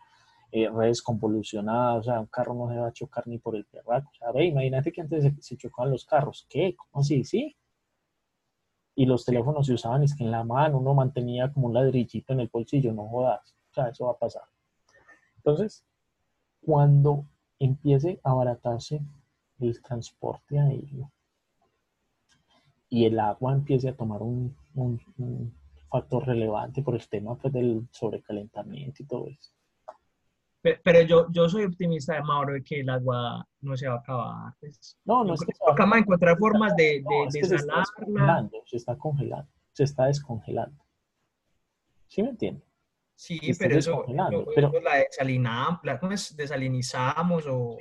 [0.52, 3.66] eh, redes convolucionadas, o sea, un carro no se va a chocar ni por el
[3.66, 4.10] perraco.
[4.10, 6.46] O sea, ve, imagínate que antes se, se chocaban los carros.
[6.50, 6.74] ¿Qué?
[6.78, 7.26] ¿Cómo así?
[7.26, 7.58] ¿Sí?
[8.98, 12.34] Y los teléfonos se usaban es que en la mano uno mantenía como un ladrillito
[12.34, 13.56] en el bolsillo, no jodas.
[13.70, 14.42] O sea, eso va a pasar.
[15.36, 15.86] Entonces,
[16.62, 17.24] cuando
[17.60, 19.00] empiece a abaratarse
[19.60, 21.12] el transporte aéreo
[22.90, 25.54] y el agua empiece a tomar un, un
[25.90, 29.52] factor relevante por el tema pues, del sobrecalentamiento y todo eso,
[30.84, 34.54] pero yo, yo soy optimista, Mauro, de que el agua no se va a acabar.
[34.60, 34.98] Pues.
[35.06, 37.84] no, no es que se va a encontrar formas de, de, se, está
[38.66, 40.84] se está congelando, se está descongelando.
[42.08, 42.68] ¿Sí me entiendes?
[43.16, 44.06] Sí, pero eso,
[44.54, 46.00] pero, la desalinamos, la,
[46.36, 47.78] desalinizamos o,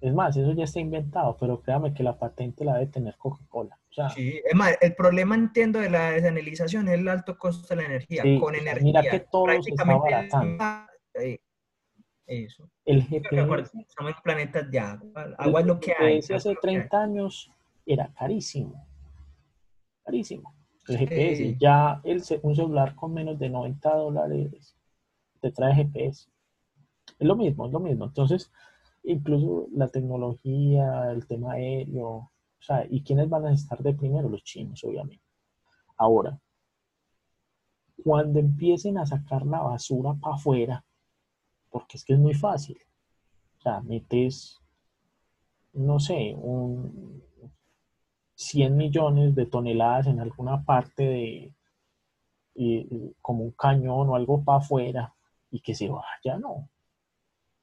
[0.00, 3.78] Es más, eso ya está inventado, pero créame que la patente la debe tener Coca-Cola.
[4.14, 7.88] sí, es más, el problema entiendo de la desalinización es el alto costo de la
[7.88, 8.22] energía.
[8.40, 10.89] Con energía, mira que todo se está
[12.26, 12.70] eso.
[12.84, 13.70] El GPS.
[13.96, 15.34] Somos planetas de agua.
[15.38, 16.18] Agua es lo que hay.
[16.18, 17.50] hace 30 años
[17.84, 18.86] era carísimo.
[20.04, 20.54] Carísimo.
[20.88, 21.56] El GPS.
[21.58, 24.76] Ya el, un celular con menos de 90 dólares
[25.40, 26.28] te trae GPS.
[27.18, 28.04] Es lo mismo, es lo mismo.
[28.04, 28.50] Entonces,
[29.02, 34.28] incluso la tecnología, el tema aéreo, o sea, ¿y quiénes van a estar de primero?
[34.28, 35.24] Los chinos, obviamente.
[35.96, 36.38] Ahora,
[38.04, 40.84] cuando empiecen a sacar la basura para afuera,
[41.70, 42.78] porque es que es muy fácil.
[43.58, 44.60] O sea, metes,
[45.72, 47.22] no sé, un
[48.40, 51.02] 100 millones de toneladas en alguna parte
[52.54, 55.14] de, como un cañón o algo para afuera
[55.50, 56.68] y que se vaya, ¿no?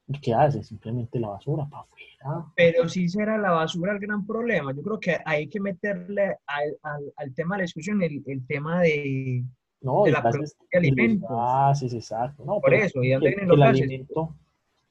[0.07, 0.63] ¿Y qué hace?
[0.63, 2.45] Simplemente la basura para afuera.
[2.55, 4.71] Pero sí será la basura el gran problema.
[4.73, 9.43] Yo creo que hay que meterle al, tema de la discusión el, tema de,
[9.81, 11.29] no, de la producción de alimentos.
[11.31, 12.43] Ah, sí, sí, exacto.
[12.45, 14.35] No, Por eso, ¿y dónde vienen los el alimento,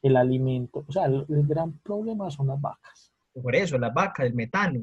[0.02, 3.12] el alimento, o sea, el, el gran problema son las vacas.
[3.42, 4.80] Por eso, las vacas, el metano,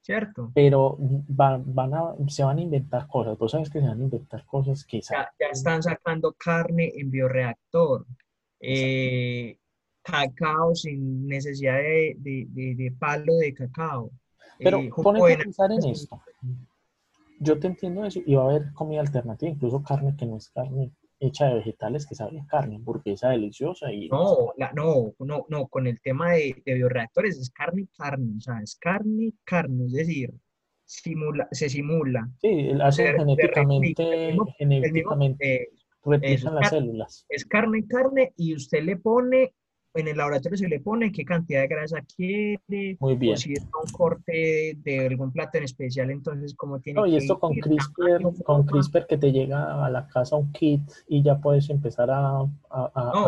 [0.00, 0.50] ¿cierto?
[0.54, 3.36] Pero van, van a, se van a inventar cosas.
[3.38, 7.10] Vos sabes que se van a inventar cosas que Ya, ya están sacando carne en
[7.10, 8.06] bioreactor,
[8.60, 9.56] eh,
[10.02, 14.10] cacao sin necesidad de, de- de- de palo de cacao.
[14.58, 16.20] Pero eh, ponete a pensar en esto.
[17.42, 20.48] Yo te entiendo eso y va a haber comida alternativa, incluso carne que no es
[20.50, 25.46] carne hecha de vegetales, que sabe a carne, hamburguesa deliciosa y No, la- no, no,
[25.48, 29.86] no, con el tema de, de bioreactores es carne, carne, o sea, es carne, carne,
[29.86, 30.32] es decir,
[30.84, 32.28] simula, se simula.
[32.40, 37.26] sí, el- hacen se genéticamente, replica, el mismo- mismo, eh, las células.
[37.28, 39.54] es carne, carne, y usted le pone,
[39.94, 43.34] en el laboratorio se le pone qué cantidad de grasa quiere, Muy bien.
[43.34, 47.10] o si es un corte de algún plato en especial, entonces cómo tiene No, y
[47.12, 48.66] que esto con ir, CRISPR, con forma.
[48.70, 52.46] CRISPR que te llega a la casa un kit y ya puedes empezar a, a-
[52.70, 53.26] a- No.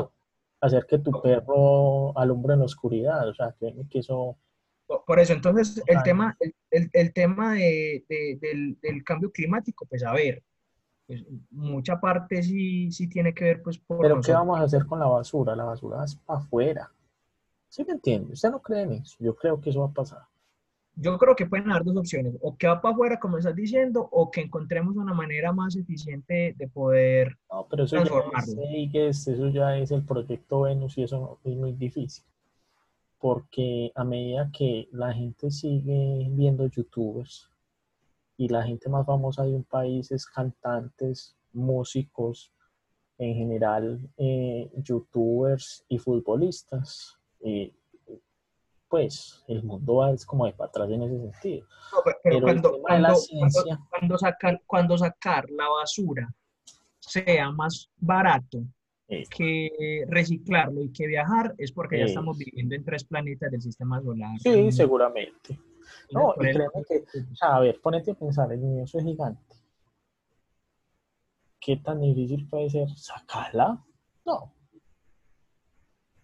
[0.61, 1.21] a hacer que tu No.
[1.21, 3.29] perro alumbre en la oscuridad.
[3.29, 4.39] O sea, créeme que eso,
[4.87, 6.03] Por por eso, entonces, el Ay.
[6.05, 10.43] tema, el, el- el tema de- de- del, del cambio climático, pues a ver,
[11.07, 14.87] pues, mucha parte sí, sí tiene que ver pues por pero ¿qué vamos a hacer
[14.87, 15.55] con la basura?
[15.57, 16.91] La basura es para afuera.
[17.69, 18.33] ¿Sí me entiende?
[18.35, 19.17] Usted no cree en eso.
[19.19, 20.23] Yo creo que eso va a pasar.
[20.97, 24.09] Yo creo que pueden haber dos opciones, o que va para afuera, como estás diciendo,
[24.13, 28.55] o que encontremos una manera más eficiente de poder, No, pero eso ya, es, Transformarlo.
[28.55, 32.25] Seyges, eso ya es el proyecto Venus y eso no- es muy difícil.
[33.19, 37.51] Porque a medida que la gente sigue viendo youtubers
[38.37, 42.53] y la gente más famosa de un país es cantantes, músicos,
[43.19, 47.73] en general eh, youtubers y futbolistas, eh,
[48.89, 51.67] pues el mundo va es como de para atrás en ese sentido.
[51.93, 54.99] No, pero, pero Pero el cuando, tema de la cuando, ciencia- cuando, cuando sacar, cuando
[54.99, 56.35] sacar la basura
[57.01, 58.59] sea más barato
[59.07, 63.61] Eh, que reciclarlo y que viajar, es porque ya estamos viviendo en tres planetas del
[63.61, 64.39] sistema solar.
[64.41, 65.61] sí, seguramente.
[66.11, 69.55] No, y créeme que, o sea, a ver, ponete a pensar, el universo es gigante.
[71.61, 73.83] ¿Qué tan difícil puede ser sacarla?
[74.27, 74.53] No.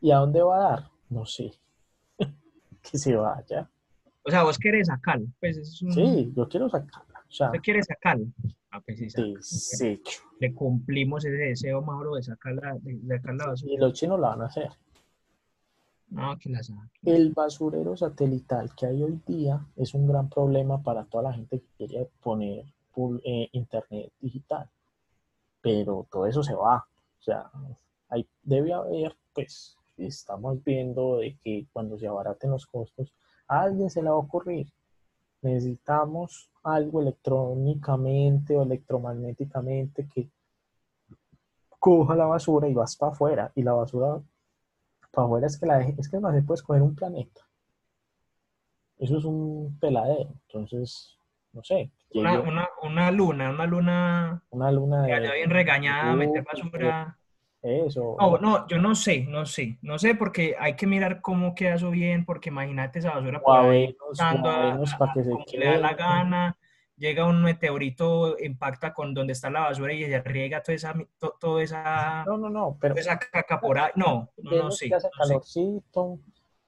[0.00, 0.90] ¿Y a dónde va a dar?
[1.08, 1.52] No sé.
[2.82, 3.70] que se vaya.
[4.22, 7.24] O sea, vos querés sacarlo, pues es un, Sí, yo quiero sacarla.
[7.26, 8.26] O sea, usted quiere sacarlo.
[8.70, 10.22] Ah, pues sí, desecho.
[10.38, 13.72] le cumplimos ese deseo, Mauro, de sacar la, de, de sacar la basura.
[13.72, 14.70] Y los chinos la van a hacer.
[17.02, 21.60] El basurero satelital que hay hoy día es un gran problema para toda la gente
[21.60, 22.64] que quiere poner
[23.24, 24.68] eh, internet digital.
[25.62, 26.78] Pero todo eso se va.
[27.18, 27.50] O sea,
[28.08, 33.12] hay, debe haber, pues, estamos viendo de que cuando se abaraten los costos,
[33.46, 34.72] a alguien se le va a ocurrir.
[35.42, 40.28] Necesitamos algo electrónicamente o electromagnéticamente que
[41.78, 43.52] coja la basura y vas para afuera.
[43.54, 44.20] Y la basura
[45.12, 47.42] para afuera es que la deje- es que no se puede escoger un planeta.
[48.98, 50.30] Eso es un peladero.
[50.48, 51.16] Entonces,
[51.52, 57.16] no sé, Una, una, una luna, una luna una luna de bien regañada, meter basura.
[57.62, 58.16] Eso.
[58.18, 61.74] No, no, yo no sé, no sé, no sé porque hay que mirar cómo queda
[61.74, 63.96] eso bien, porque imagínate esa basura por ahí
[64.98, 65.96] para que se como le da la quede.
[65.96, 66.56] gana,
[67.00, 71.34] llega un meteorito, impacta con donde está la basura y se riega toda esa, to-
[71.40, 73.90] toda esa, No, no, no, pero toda esa caca por ahí.
[73.96, 74.88] No, no, no sé.
[74.88, 76.20] que hace no calorcito,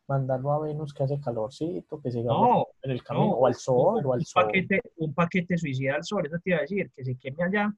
[0.09, 3.55] mandarlo a Venus que hace calorcito, que se No, en el camino, no, o al
[3.55, 4.43] sol, o al un sol.
[4.47, 7.73] paquete, un paquete suicida al sol, eso te iba a decir, que se queme allá,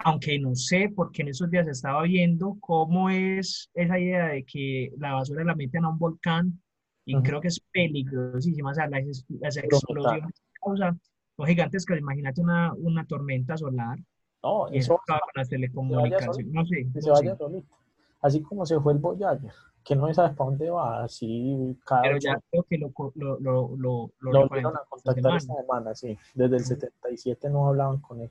[0.00, 4.92] aunque no sé, porque en esos días estaba viendo cómo es esa idea de que
[4.98, 6.62] la basura la meten a un volcán
[7.04, 7.22] y Ujú.
[7.24, 11.00] creo que es peligrosísima, o sea, las, las explosiones que causan
[11.38, 13.98] son gigantescas, imagínate una, una tormenta solar
[14.42, 17.74] No, y eso eso acaba con las telecomunicaciones, no sé, que se vaya sé, solito.
[18.20, 19.52] Así como se fue el Voyager,
[19.84, 23.76] que no sabe para dónde va, así cada pero ya creo que lo, lo, lo,
[23.76, 26.18] lo, lo Lo volvieron a contactar esta semana, sí.
[26.34, 26.68] Desde el Ujú.
[26.68, 28.30] 77 no hablaban con él.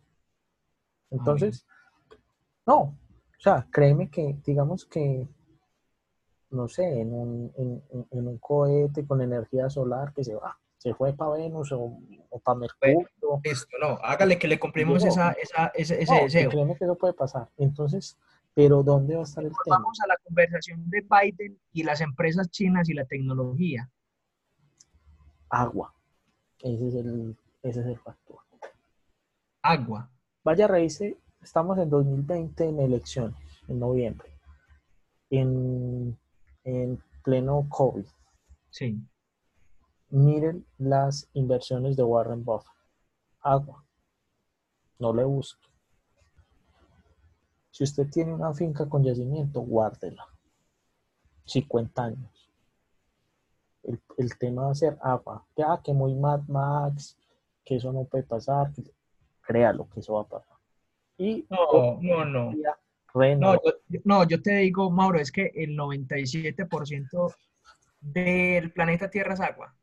[1.12, 1.66] Entonces,
[2.68, 2.96] no, o
[3.40, 5.28] sea, créeme que, digamos que,
[6.50, 10.58] no sé, en un, en, en- en un cohete con energía solar que se va,
[10.88, 11.98] se fue para Venus o,
[12.44, 13.08] para Mercurio.
[13.44, 15.14] Listo, no, hágale que le cumplimos Llegó.
[15.14, 16.50] esa, esa, ese, ese No, deseo.
[16.50, 17.50] créeme que eso puede pasar.
[17.58, 18.18] Entonces,
[18.54, 19.78] pero ¿dónde va a estar el tema?
[19.78, 23.90] Vamos a la conversación de Biden y las empresas chinas y la tecnología.
[25.50, 25.94] Agua.
[26.60, 28.38] Ese es el, ese es el factor.
[29.62, 30.10] Agua.
[30.44, 34.30] Vaya, revise, estamos en 2020 en elecciones, en noviembre,
[35.30, 36.18] en,
[36.64, 38.06] en pleno COVID.
[38.70, 39.02] Sí.
[40.10, 42.72] Miren las inversiones de Warren Buffett.
[43.42, 43.84] Agua.
[45.00, 45.68] No le busque.
[47.72, 50.26] Si usted tiene una finca con yacimiento, guárdela.
[51.46, 52.50] 50 años.
[54.18, 55.46] El, tema va a ser agua.
[55.56, 57.18] Ya que muy Mad Max,
[57.64, 58.72] que eso no puede pasar,
[59.42, 60.58] créalo que eso va a pasar.
[61.18, 62.54] Y no, no, no.
[63.14, 63.72] No yo,
[64.04, 67.36] no, yo te digo, Mauro, es que el 97%
[68.02, 69.77] del planeta Tierra es agua.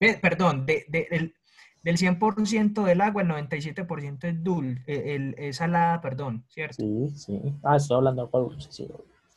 [0.00, 1.34] Perdón, de, del,
[1.82, 6.82] del 100% del agua, el 97% es dulce, el, es salada, perdón, ¿cierto?
[6.82, 7.40] Sí, sí.
[7.62, 8.88] Ah, estoy hablando de agua dulce, sí.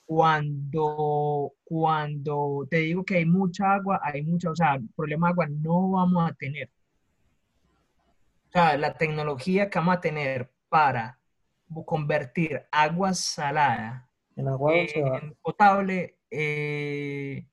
[0.05, 5.47] Cuando, cuando te digo que hay mucha agua, hay mucha, o sea, problema de agua
[5.49, 6.70] no vamos a tener.
[8.47, 11.20] O sea, la tecnología que vamos a tener para
[11.86, 14.74] convertir agua salada en agua
[15.41, 17.47] potable eh,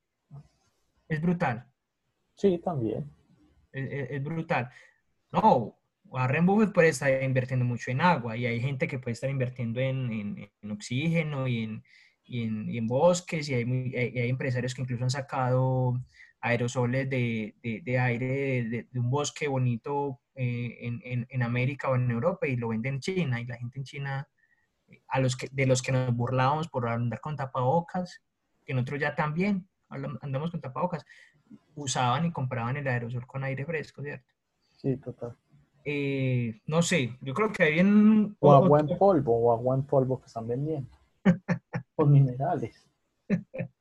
[1.08, 1.69] es brutal.
[2.40, 3.04] Sí, también.
[3.70, 4.70] Es, brutal.
[5.30, 9.28] No, Warren Buffett puede estar invirtiendo mucho en agua y hay gente que puede estar
[9.28, 11.84] invirtiendo en, oxígeno y en,
[12.24, 13.64] y en, bosques y hay,
[13.94, 16.02] hay, empresarios que incluso han sacado
[16.40, 17.54] aerosoles de,
[18.00, 23.00] aire de, un bosque bonito eh, en, América o en Europa y lo venden en
[23.00, 24.28] China y la gente en China,
[25.08, 28.22] a los que, de los que nos burlábamos por andar con tapabocas,
[28.64, 31.04] que nosotros ya también andamos con tapabocas,
[31.82, 34.26] usaban y compraban el aerosol con aire fresco, ¿cierto?
[34.76, 35.36] Sí, total.
[35.84, 38.36] Eh, no sé, yo creo que hay un...
[38.38, 40.90] O agua en polvo, o agua en polvo que están vendiendo.
[41.94, 42.86] con minerales.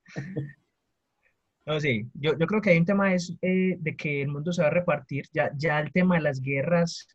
[1.65, 4.51] No, sí, yo, yo, creo que hay un tema es, eh, de que el mundo
[4.51, 5.25] se va a repartir.
[5.31, 7.07] Ya, ya el tema de las guerras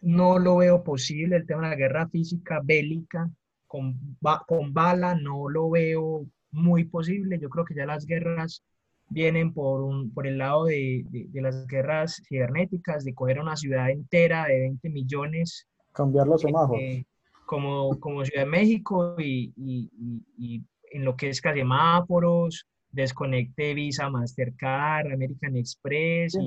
[0.00, 3.28] no lo veo posible, el tema de la guerra física, bélica,
[3.66, 3.98] con,
[4.46, 7.40] con bala, no lo veo muy posible.
[7.40, 8.62] Yo creo que ya las guerras
[9.08, 13.90] vienen por, un, por el lado de, de, las guerras cibernéticas, de coger una ciudad
[13.90, 15.66] entera de 20 millones.
[15.92, 16.82] Cambiar los semáforos.
[16.82, 17.04] Eh,
[17.46, 19.90] como, como Ciudad de México y, y,
[20.38, 26.38] y, en lo que es que semáforos, desconecte Visa, Mastercard, American Express,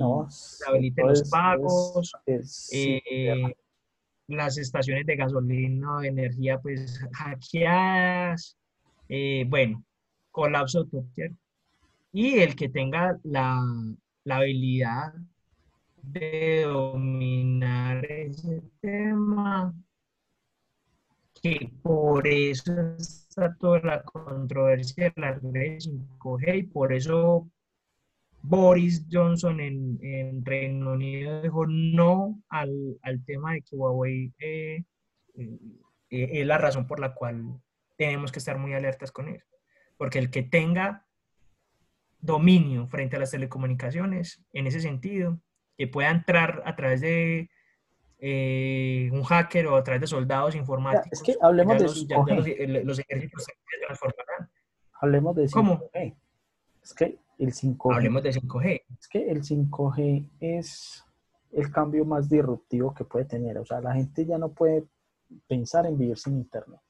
[0.66, 2.12] habilite los pagos,
[2.72, 3.42] eh,
[4.28, 8.56] las estaciones de gasolina de energía pues hackeadas,
[9.08, 9.84] eh, bueno,
[10.30, 11.36] colapso total.
[12.20, 13.62] Y el que tenga la,
[14.24, 15.14] la habilidad
[16.02, 19.72] de dominar ese tema,
[21.40, 27.48] que por eso está toda la controversia de las redes 5G y por eso
[28.42, 34.82] Boris Johnson en, Reino Unido dijo no al, al tema de que Huawei eh,
[35.36, 35.60] eh,
[36.10, 37.62] es la razón por la cual
[37.96, 39.44] tenemos que estar muy alertas con él.
[39.96, 41.04] Porque el que tenga
[42.20, 45.38] dominio frente a las telecomunicaciones, en ese sentido,
[45.76, 47.50] que pueda entrar a través de
[48.18, 51.12] eh, un hacker o a través de soldados informáticos.
[51.12, 52.84] Es que hablemos de 5G.
[52.84, 53.52] Los, ejércitos se
[53.86, 54.50] transformarán.
[55.00, 55.52] Hablemos de 5G.
[55.52, 55.80] ¿Cómo?
[56.82, 57.94] Es que el 5G.
[57.94, 58.82] Hablemos de 5G.
[58.98, 61.04] Es que el 5G es
[61.52, 63.58] el cambio más disruptivo que puede tener.
[63.58, 64.84] O sea, la gente ya no puede
[65.46, 66.80] pensar en vivir sin Internet.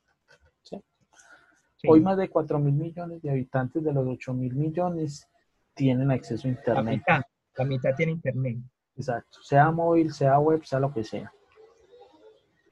[1.86, 5.28] Hoy más de 4 mil millones de habitantes de los 8 mil millones
[5.74, 6.84] tienen acceso a Internet.
[6.84, 7.22] La mitad,
[7.56, 8.58] la mitad tiene Internet.
[8.96, 11.32] Exacto, sea móvil, sea web, sea lo que sea.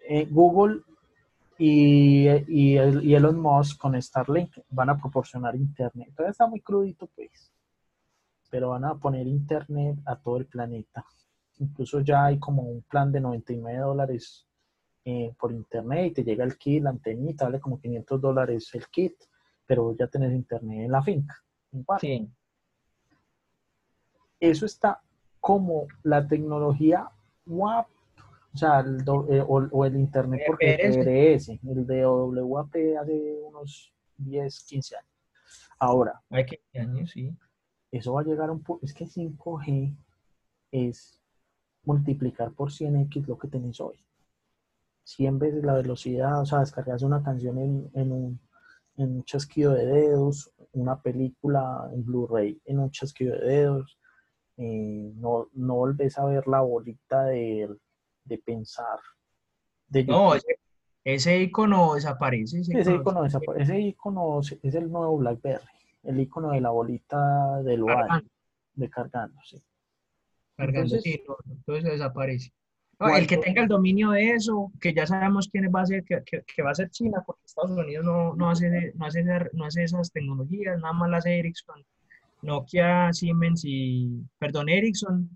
[0.09, 0.83] Eh, Google
[1.59, 6.13] y, y, y, Elon Musk con Starlink van a proporcionar internet.
[6.15, 7.53] Todavía está muy crudito, pues,
[8.51, 11.05] pero van a poner internet a todo el planeta.
[11.59, 14.46] Incluso ya hay como un plan de 99 dólares
[15.09, 18.89] eh, por internet y te llega el kit, la antenita, vale como 500 dólares el
[18.89, 19.15] kit,
[19.65, 21.45] pero ya tenés internet en la finca.
[22.01, 22.29] sí.
[24.41, 25.01] Eso está
[25.41, 27.09] como la tecnología
[27.47, 27.87] WAP,
[28.53, 29.01] o sea, el,
[29.31, 35.11] eh, o, el Internet por GPRS, el de WAP hace unos 10, 15 años.
[35.79, 37.33] Ahora, hay 15 años, sí.
[37.93, 39.97] Eso va a llegar a un punto, es que 5G
[40.73, 41.21] es
[41.85, 44.05] multiplicar por 100x lo que tenéis hoy.
[45.07, 48.41] 100 veces la velocidad, o sea, descargas una canción en, en, un,
[48.97, 53.99] en un chasquido de dedos, una película en Blu-ray en un chasquido de dedos,
[54.57, 57.69] eh, no, no volvés a ver la bolita de,
[58.25, 58.99] de pensar.
[60.09, 60.33] no,
[61.05, 62.61] ese, icono desaparece.
[62.61, 63.63] Ese, icono, desaparece.
[63.63, 65.65] Ese icono es el nuevo BlackBerry,
[66.03, 68.29] el icono de la bolita del Cargando.
[68.75, 69.63] de cargando, sí.
[70.57, 71.23] Cargando, sí,
[71.65, 72.53] eso desaparece.
[72.99, 76.23] El que tenga el dominio de eso, que ya sabemos quién va a ser, que,
[76.25, 79.23] que, va a ser China, porque Estados Unidos no, no, hace, no, hace,
[79.53, 81.85] no hace esas tecnologías, nada más las hace Ericsson
[82.43, 85.29] Nokia, Siemens y, perdón, Ericsson,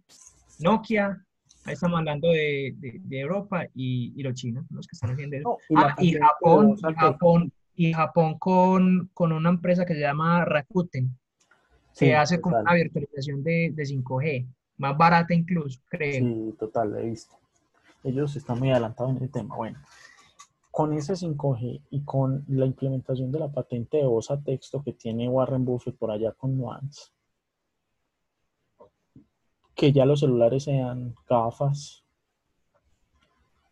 [0.60, 1.22] Nokia,
[1.64, 5.58] ahí estamos hablando de, de, Europa y, y, los chinos, los que están haciendo eso.
[5.76, 11.18] ah, y Japón, Japón, y Japón con, con una empresa que se llama Rakuten,
[11.98, 14.46] que hace como una virtualización de, de 5G,
[14.78, 16.12] más barata incluso, creo.
[16.12, 17.36] Sí, total, he visto.
[18.02, 19.56] Ellos están muy adelantados en el tema.
[19.56, 19.78] Bueno,
[20.70, 24.92] con ese 5G y con la implementación de la patente de voz a texto que
[24.92, 27.10] tiene Warren Buffett por allá con Nuance,
[29.74, 32.04] que ya los celulares sean gafas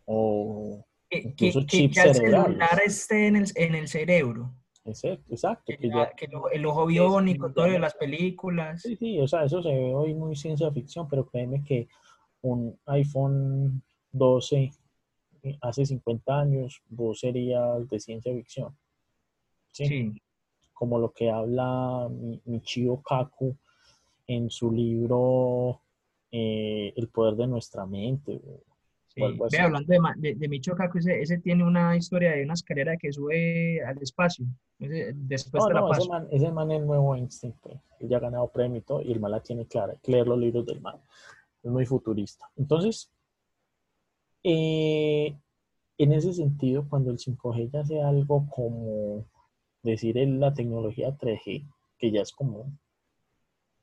[0.04, 4.54] o que, incluso que, ya el celular esté en el, en el cerebro.
[4.84, 5.64] Exacto, exacto.
[5.66, 8.82] Que, el ojo biónico, todas las películas.
[8.82, 11.88] Sí, sí, o sea, eso se ve hoy muy ciencia ficción, pero créeme que
[12.40, 13.82] un iPhone
[14.18, 14.72] 12
[15.42, 18.76] eh, hace 50 años, vos serías de ciencia ficción.
[19.72, 20.20] ¿sí?
[20.72, 22.08] Como lo que habla
[22.44, 23.56] Michio Kaku
[24.26, 25.80] en su libro
[26.30, 28.40] eh, El poder de nuestra mente.
[29.16, 33.82] Ve, hablando de, de, Michio Kaku, ese, tiene una historia de una escalera que sube
[33.84, 34.46] al espacio.
[34.78, 37.80] después de la ese, man, ese man es nuevo Einstein, pues.
[37.98, 39.94] Él ya ha ganado premio y todo, y el man la tiene clara.
[40.04, 40.96] Leer los libros del man.
[41.64, 42.48] Es muy futurista.
[42.56, 43.10] Entonces,
[44.50, 45.38] eh,
[45.98, 49.26] en ese sentido, cuando el 5G ya sea algo como
[49.82, 52.72] decir la tecnología 3G, que ya es como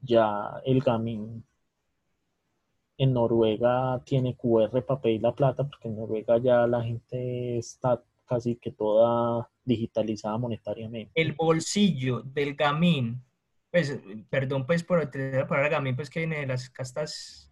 [0.01, 1.43] ya el gaming
[2.97, 8.01] en Noruega tiene QR para pedir la plata, porque en Noruega ya la gente está
[8.25, 11.11] casi que toda digitalizada monetariamente.
[11.13, 13.21] El bolsillo del gamín,
[13.69, 13.99] pues,
[14.31, 17.51] perdón pues por utilizar la palabra gamín, pues que viene de las castas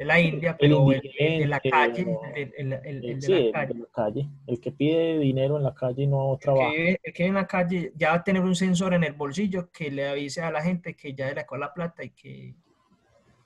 [0.00, 4.26] de la India, pero el, de la calle, el, el, de, la calle.
[4.46, 6.72] el que pide dinero en la calle y no trabaja.
[6.74, 9.90] El que, en la calle ya va a tener un sensor en el bolsillo que
[9.90, 12.54] le avise a la gente que ya le sacó la plata y que,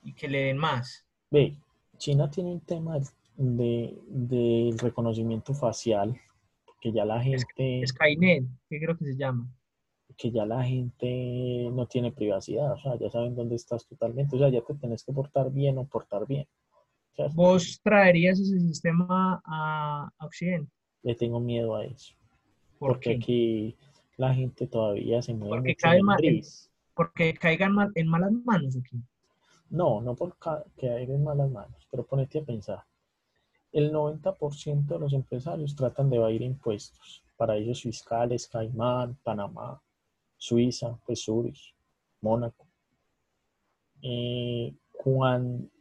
[0.04, 1.04] y que le den más.
[1.28, 1.56] Ve,
[1.96, 3.00] China tiene un tema
[3.36, 6.16] de, del reconocimiento facial,
[6.80, 7.84] que ya la gente...
[7.84, 9.52] Skynet, que creo que se llama
[10.16, 14.38] que ya la gente no tiene privacidad, o sea, ya saben dónde estás totalmente, o
[14.38, 16.46] sea, ya te tenés que portar bien o portar bien.
[17.34, 20.72] ¿Vos traerías ese sistema a, Occidente?
[21.02, 22.14] Le tengo miedo a eso.
[22.78, 23.76] porque aquí
[24.16, 26.58] la gente todavía se mueve porque mucho
[26.94, 29.00] Porque caigan en malas manos aquí.
[29.70, 32.84] No, no porque caigan en malas manos, pero ponete a pensar.
[33.72, 39.82] El 90% de los empresarios tratan de evadir impuestos, paraísos fiscales, Caimán, Panamá,
[40.44, 41.74] Suiza, pues Zurich,
[42.20, 42.66] Mónaco.
[44.02, 44.74] Eh,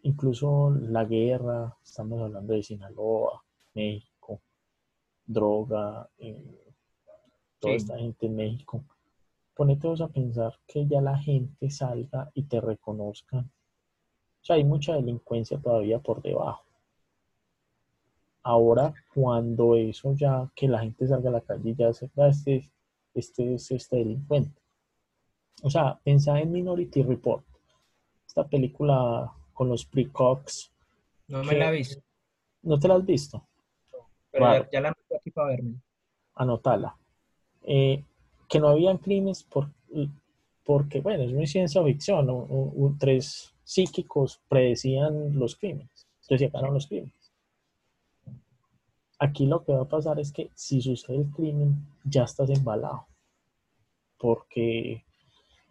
[0.03, 3.43] incluso la guerra, estamos hablando de Sinaloa,
[3.73, 4.39] México,
[5.25, 6.61] droga, eh,
[7.59, 8.85] toda esta gente en México.
[9.53, 13.39] Ponete a pensar que ya la gente salga y te reconozca.
[13.39, 16.63] O sea, hay mucha delincuencia todavía por debajo.
[18.43, 22.72] Ahora, cuando eso ya, que la gente salga a la calle y ya se, este,
[23.13, 24.61] este es este delincuente.
[25.61, 27.45] O sea, pensá en Minority Report,
[28.27, 30.71] esta película con los precox.
[31.27, 32.01] No me la he visto.
[32.63, 33.47] ¿No te la has visto?
[34.31, 35.75] Pero ya, la anoté aquí para verme.
[36.35, 36.95] Anotala.
[37.63, 38.03] Eh,
[38.49, 39.69] que no habían crímenes por,
[40.63, 42.27] porque, bueno, es muy ciencia ficción.
[42.99, 46.07] tres psíquicos predecían los crímenes.
[46.21, 47.22] Entonces los crímenes.
[49.19, 53.07] Aquí lo que va a pasar es que si sucede el crimen, ya estás embalado.
[54.17, 55.03] Porque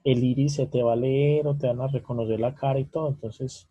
[0.05, 2.84] el iris se te va a leer o te van a reconocer la cara y
[2.84, 3.09] todo.
[3.09, 3.66] Entonces.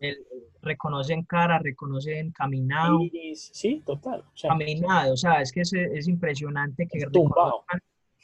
[0.60, 2.98] reconocen cara, reconocen caminado.
[3.34, 4.24] sí, total.
[4.40, 7.64] caminado, o sea, es que es, impresionante que tumbado.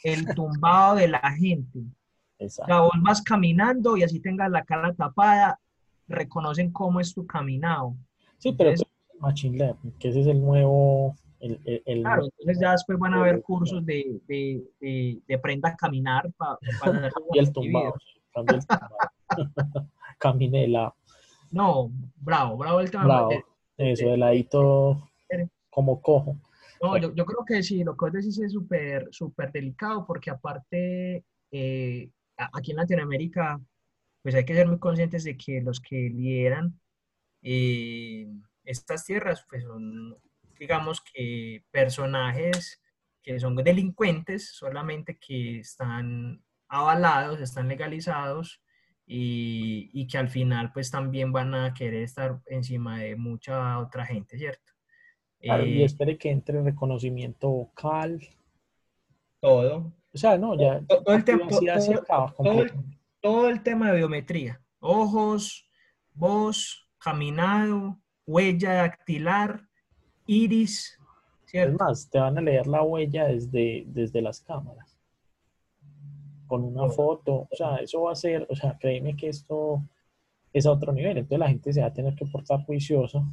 [0.05, 1.81] el tumbado de la gente.
[2.39, 2.73] Exacto.
[2.73, 5.61] O sea, vos vas caminando y así tengas la cara tapada,
[6.07, 7.97] reconocen cómo es tu caminado.
[8.39, 8.73] Sí, pero
[9.19, 13.43] Machine Learning, que ese es el nuevo el, claro, entonces ya después van a haber
[13.43, 16.59] cursos de, de, de, aprenda a caminar para,
[17.33, 17.95] y el tumbado,
[18.35, 18.99] el tumbado.
[21.51, 23.05] No, bravo, bravo el tema.
[23.05, 23.31] Bravo.
[23.79, 25.09] Eso, de ladito
[25.71, 26.37] como cojo.
[26.83, 30.31] No, yo, yo, creo que sí, lo que vos decís es súper, súper delicado porque
[30.31, 33.61] aparte eh, aquí en Latinoamérica
[34.23, 36.79] pues hay que ser muy conscientes de que los que lideran
[37.43, 38.29] eh,
[38.65, 40.17] estas tierras pues son
[40.59, 42.83] digamos que personajes
[43.23, 48.63] que son delincuentes, solamente que están avalados, están legalizados
[49.07, 54.05] y, y, que al final pues también van a querer estar encima de mucha otra
[54.05, 54.73] gente, ¿cierto?
[55.41, 58.21] Claro, y eh, espere que entre reconocimiento vocal.
[59.41, 59.93] Todo.
[60.13, 60.81] O sea, no, ya.
[60.87, 61.49] Todo, el, tema,
[63.21, 64.61] todo el tema de biometría.
[64.81, 65.69] Ojos,
[66.13, 69.68] voz, caminado, huella dactilar,
[70.29, 71.01] iris,
[71.53, 75.01] Es más, te van a leer la huella desde, desde las cámaras.
[76.47, 77.49] Con una foto.
[77.51, 79.83] O sea, eso va a ser, o sea, créeme que esto
[80.53, 81.17] es a otro nivel.
[81.17, 83.25] Entonces la gente se va a tener que portar juicioso.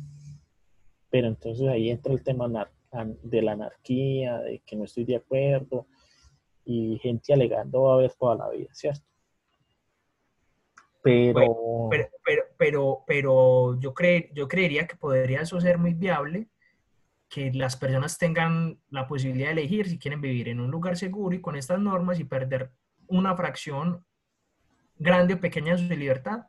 [1.09, 2.47] Pero entonces ahí entra el tema
[3.23, 5.87] de la anarquía, de que no estoy de acuerdo.
[6.63, 9.05] Y gente alegando va a haber toda la vida, ¿cierto?
[11.03, 11.89] Pero...
[11.91, 12.09] pero,
[12.57, 16.47] pero, pero, yo, cre yo creería que podría eso ser muy viable
[17.35, 21.35] que las personas tengan la posibilidad de elegir si quieren vivir en un lugar seguro
[21.35, 22.71] y con estas normas y perder
[23.07, 24.05] una fracción
[24.97, 26.45] grande o pequeña de su libertad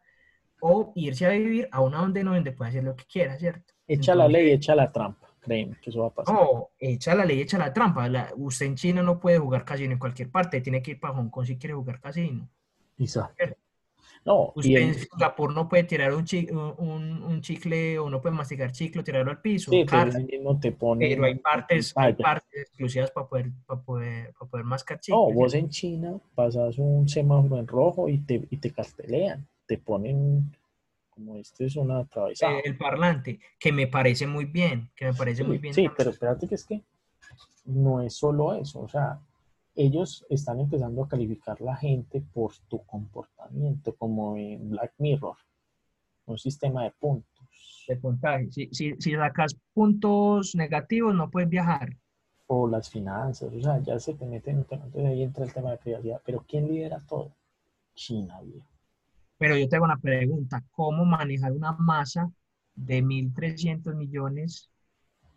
[0.61, 3.75] o irse a vivir a una donde no donde puede hacer lo que quiera, ¿cierto?
[3.89, 6.33] Echa la ley, echa la trampa, créeme que eso va a pasar.
[6.33, 8.09] No, echa la ley, echa la trampa.
[8.37, 11.31] usted en China no puede jugar casino en cualquier parte, tiene que ir para Hong
[11.31, 12.49] Kong si quiere jugar casino.
[12.97, 13.57] Exacto.
[14.27, 16.25] No, Usted en Singapur no puede tirar un,
[16.79, 19.71] un, chicle o no puede masticar chicle o tirarlo al piso.
[19.71, 24.33] Sí, pero, mismo te pone pero hay partes, hay partes exclusivas para poder, para poder,
[24.37, 25.17] para poder mascar chicle.
[25.17, 29.79] No, vos en China pasas un semáforo en rojo y te, y te cartelean, te
[29.79, 30.51] ponen
[31.11, 32.59] como este es una atravesada.
[32.65, 35.73] El parlante, que me parece muy bien, que me parece muy bien.
[35.73, 36.83] Sí, pero espérate que es que
[37.65, 39.21] no es solo eso, o sea,
[39.77, 45.37] ellos están empezando a calificar la gente por tu comportamiento, como en Black Mirror,
[46.25, 47.85] un sistema de puntos.
[47.87, 48.51] De puntaje.
[48.51, 51.97] Si, si, si sacas puntos negativos, no puedes viajar.
[52.49, 55.79] O las finanzas, o sea, ya se te meten, entonces ahí entra el tema de
[55.79, 56.21] privacidad.
[56.25, 57.33] Pero ¿quién lidera todo?
[57.95, 58.67] China, viejo.
[59.39, 62.33] Pero yo tengo una pregunta, ¿cómo manejar una masa
[62.75, 64.71] de 1.300 millones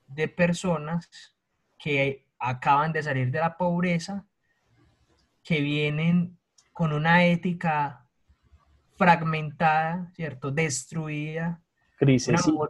[0.07, 1.09] de personas
[1.77, 4.25] que acaban de salir de la pobreza
[5.49, 6.37] que vienen
[6.71, 8.07] con una ética
[8.97, 10.51] fragmentada, ¿cierto?
[10.51, 11.59] Destruida.
[11.99, 12.69] Grisecito.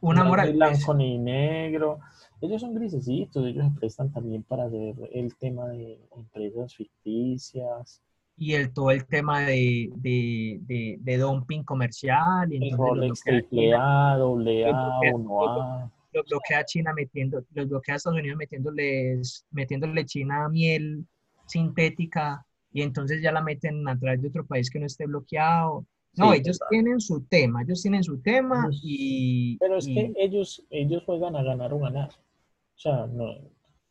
[0.00, 0.52] Una, moral.
[0.52, 1.98] Blanco ni negro.
[2.40, 8.00] Ellos son grisecitos, ellos se prestan también para hacer el tema de empresas ficticias.
[8.36, 12.52] Y el, todo el tema de, de, de, dumping comercial.
[12.52, 15.90] Y el Rolex triple A, doble A, 1A.
[16.12, 21.04] Lo bloquea China metiendo, los bloquea Estados Unidos metiéndoles, metiéndole China miel
[21.52, 25.86] sintética y entonces ya la meten a través de otro país que no esté bloqueado.
[26.14, 29.56] No, ellos tienen su tema, ellos tienen su tema y...
[29.58, 32.10] Pero es que ellos, ellos juegan a ganar o ganar.
[32.10, 33.34] O sea, no,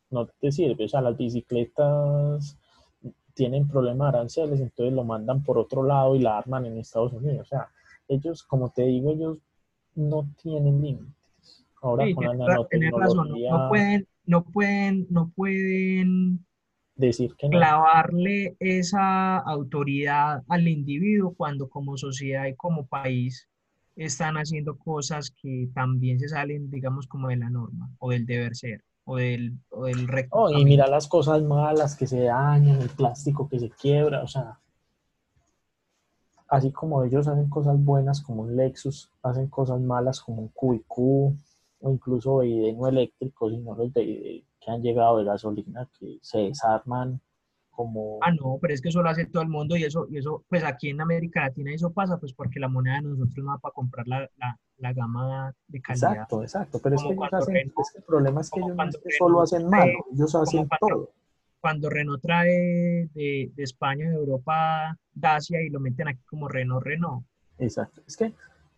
[0.09, 0.85] no te sirve.
[0.85, 2.57] O sea, las bicicletas
[3.33, 7.41] tienen problemas aranceles, entonces lo mandan por otro lado y la arman en Estados Unidos.
[7.41, 7.69] O sea,
[8.07, 9.39] ellos, como te digo, ellos
[9.95, 11.65] no tienen límites.
[11.81, 13.51] Ahora con la nanotecnología...
[13.51, 16.45] no pueden, no pueden, no pueden
[16.95, 23.47] decir que clavarle esa autoridad al individuo cuando como sociedad y como país
[23.95, 28.55] están haciendo cosas que también se salen, digamos, como de la norma o del deber
[28.55, 32.89] ser o del, o del oh, y mira las cosas malas que se dañan, el
[32.89, 34.59] plástico que se quiebra, o sea,
[36.47, 41.35] así como ellos hacen cosas buenas como un Lexus, hacen cosas malas como un QQ
[41.81, 46.39] o incluso no eléctricos y no los de que han llegado de gasolina que se
[46.39, 47.19] desarman
[47.71, 48.19] como...
[48.21, 50.43] Ah, no, pero es que eso lo hace todo el mundo y eso, y eso
[50.47, 53.57] pues aquí en América Latina eso pasa, pues porque la moneda de nosotros no va
[53.57, 56.11] para comprar la, la, la gama de calidad.
[56.11, 58.91] Exacto, exacto, pero es que, ellos hacen, es que, el problema es que ellos no
[59.17, 61.11] solo hacen malo, ellos hacen todo.
[61.59, 66.83] Cuando Renault trae de, de España, de Europa, Dacia y lo meten aquí como Renault,
[66.83, 67.25] Renault.
[67.57, 68.33] Exacto, es que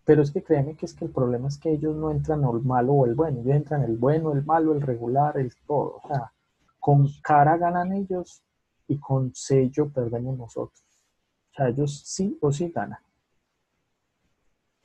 [0.05, 2.61] pero es que créeme que es que el problema es que ellos no entran al
[2.61, 6.01] malo o el bueno, ellos entran el bueno, el malo, el regular, el todo.
[6.03, 6.33] O sea,
[6.79, 8.43] con cara ganan ellos
[8.87, 10.83] y con sello perdemos nosotros.
[11.51, 12.99] O sea, ellos sí o sí ganan.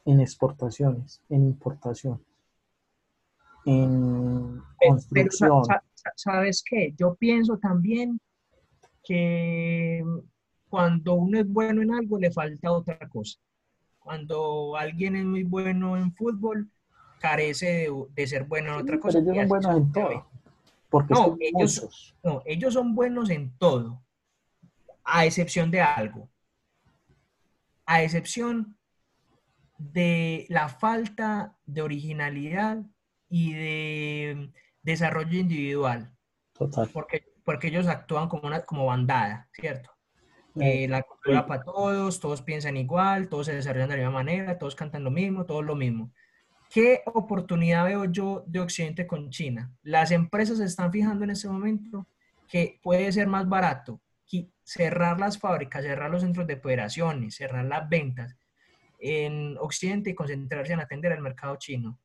[0.05, 2.25] En exportaciones, en importación,
[3.67, 5.63] en construcción.
[6.15, 6.95] ¿Sabes qué?
[6.97, 8.21] Yo pienso también
[9.03, 10.03] que
[10.69, 13.39] cuando uno es bueno en algo le falta otra cosa
[14.09, 16.71] cuando alguien es muy bueno en fútbol,
[17.21, 19.19] carece de, ser bueno en otra cosa.
[19.19, 20.27] ellos son buenos en todo.
[20.89, 24.03] Porque no, ellos, no, ellos son buenos en todo,
[25.05, 26.31] a excepción de algo.
[27.85, 28.79] A excepción
[29.77, 32.79] de la falta de originalidad
[33.29, 34.51] y de
[34.81, 36.17] desarrollo individual.
[36.55, 36.89] Total.
[36.95, 39.91] Porque, porque ellos actúan como una como bandada, ¿cierto?
[40.61, 44.59] Eh, la cultura para todos, todos piensan igual, todos se desarrollan de la misma manera,
[44.59, 46.13] todos cantan lo mismo, todo lo mismo.
[46.71, 49.73] ¿Qué oportunidad veo yo de Occidente con China?
[49.83, 52.07] Las empresas se están fijando en este momento
[52.47, 54.01] que puede ser más barato
[54.69, 58.37] cerrar las fábricas, cerrar los centros de operaciones, cerrar las ventas
[58.99, 61.99] en Occidente y concentrarse en atender al mercado chino.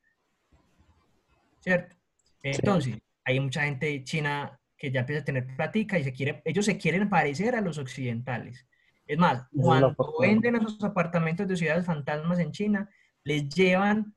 [1.60, 1.98] ¿Cierto?
[2.42, 6.66] Entonces, hay mucha gente China que ya empieza a tener plática y se quiere, ellos
[6.66, 8.68] se quieren parecer a los occidentales.
[9.08, 12.90] Es más, cuando venden esos apartamentos de ciudades fantasmas en China,
[13.24, 14.14] les llevan,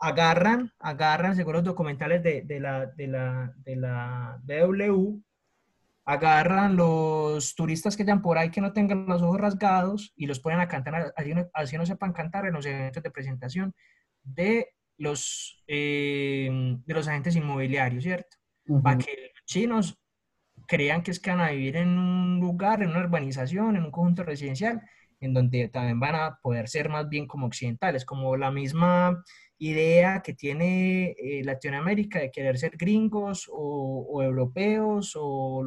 [0.00, 5.20] agarran, agarran, según los documentales de, de la, de la, de la BW,
[6.06, 10.40] agarran los turistas que están por ahí que no tengan los ojos rasgados y los
[10.40, 13.74] ponen a cantar, así no, así no sepan cantar en los eventos de presentación
[14.22, 16.48] de los, eh,
[16.86, 18.38] de los agentes inmobiliarios, ¿cierto?
[18.82, 19.98] Para que chinos
[20.66, 23.90] crean que es que van a vivir en un lugar, en una urbanización, en un
[23.90, 24.80] conjunto residencial,
[25.18, 29.22] en donde también van a poder ser más bien como occidentales, como la misma
[29.58, 35.62] idea que tiene eh, Latinoamérica de querer ser gringos o, europeos o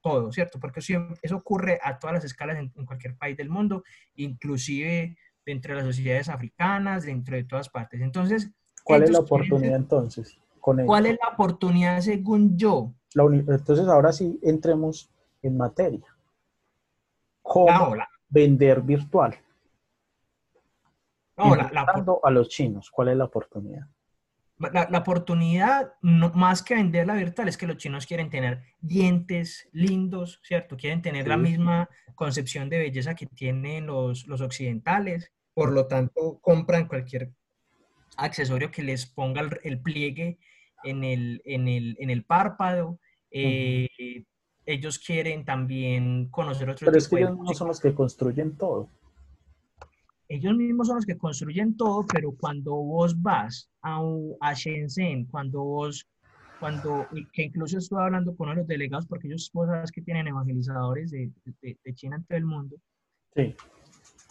[0.00, 0.58] todo, ¿cierto?
[0.60, 3.82] Porque eso, eso, ocurre a todas las escalas en, cualquier país del mundo,
[4.14, 8.00] inclusive dentro de las sociedades africanas, dentro de todas partes.
[8.00, 8.50] Entonces,
[8.84, 10.38] ¿cuál es la oportunidad entonces?
[10.60, 12.94] ¿Cuál es la oportunidad según yo?
[13.14, 15.10] Entonces, ahora sí, entremos
[15.42, 16.06] en materia.
[17.42, 17.96] ¿Cómo
[18.28, 19.36] vender virtual?
[21.36, 21.86] No, la,
[22.22, 23.86] a los chinos, ¿cuál es la oportunidad?
[24.58, 29.70] La, oportunidad, no, más que vender la virtual, es que los chinos quieren tener dientes
[29.72, 30.76] lindos, ¿cierto?
[30.76, 35.32] Quieren tener la misma concepción de belleza que tienen los, los occidentales.
[35.54, 37.32] Por lo tanto, compran cualquier
[38.18, 40.38] accesorio que les ponga el pliegue
[40.84, 42.98] en el, en el, en el párpado.
[43.30, 43.88] Eh,
[44.66, 48.88] ellos quieren también conocer otros Pero es que ellos no son los que construyen todo.
[50.28, 54.00] Ellos mismos son los que construyen todo, pero cuando vos vas a,
[54.40, 56.08] a Shenzhen, cuando vos,
[56.60, 60.02] cuando, que incluso estuve hablando con uno de los delegados, porque ellos, vos sabes que
[60.02, 62.76] tienen evangelizadores de, de, de China en todo el mundo.
[63.34, 63.56] Sí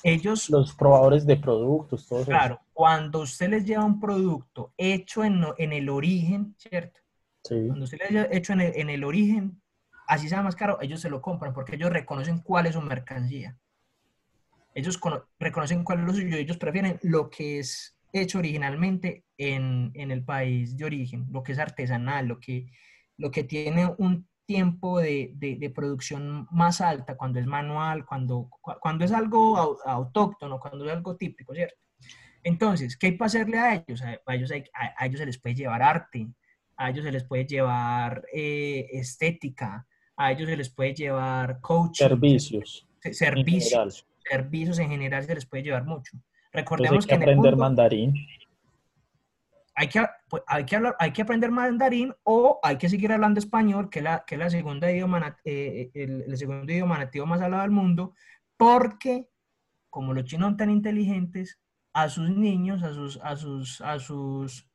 [0.03, 0.49] ellos...
[0.49, 5.73] Los probadores de productos, todo Claro, cuando usted les lleva un producto hecho en, en
[5.73, 7.01] el origen, ¿cierto?
[7.43, 7.65] Sí.
[7.67, 9.61] Cuando usted les lleva hecho en el, en el origen,
[10.07, 13.57] así sea más caro, ellos se lo compran porque ellos reconocen cuál es su mercancía.
[14.73, 14.99] Ellos
[15.39, 20.23] reconocen cuál es lo suyo, ellos prefieren lo que es hecho originalmente en, en, el
[20.23, 22.71] país de origen, lo que es artesanal, lo que,
[23.17, 28.49] lo que tiene un tiempo de, de, producción más alta, cuando es manual, cuando,
[28.81, 31.75] cuando es algo autóctono, cuando es algo típico, ¿cierto?
[32.41, 34.01] Entonces, ¿qué hay para hacerle a ellos?
[34.01, 36.29] A ellos, a, ellos se les puede llevar arte,
[36.77, 39.85] a ellos se les puede llevar eh, estética,
[40.17, 42.07] a ellos se les puede llevar coaching.
[42.07, 42.87] Servicios.
[43.11, 44.07] Servicios.
[44.27, 46.17] servicios en general se les puede llevar mucho.
[46.51, 48.15] Recordemos que, aprender mandarín
[49.75, 53.39] hay que, pues, hay, que hablar, hay que aprender mandarín o hay que seguir hablando
[53.39, 57.63] español, que es la, que la segunda idioma, eh, el, segundo idioma nativo más hablado
[57.63, 58.13] del mundo,
[58.57, 59.27] porque
[59.89, 61.59] como los chinos son tan inteligentes,
[61.93, 64.69] a sus niños, a sus, a sus, a sus,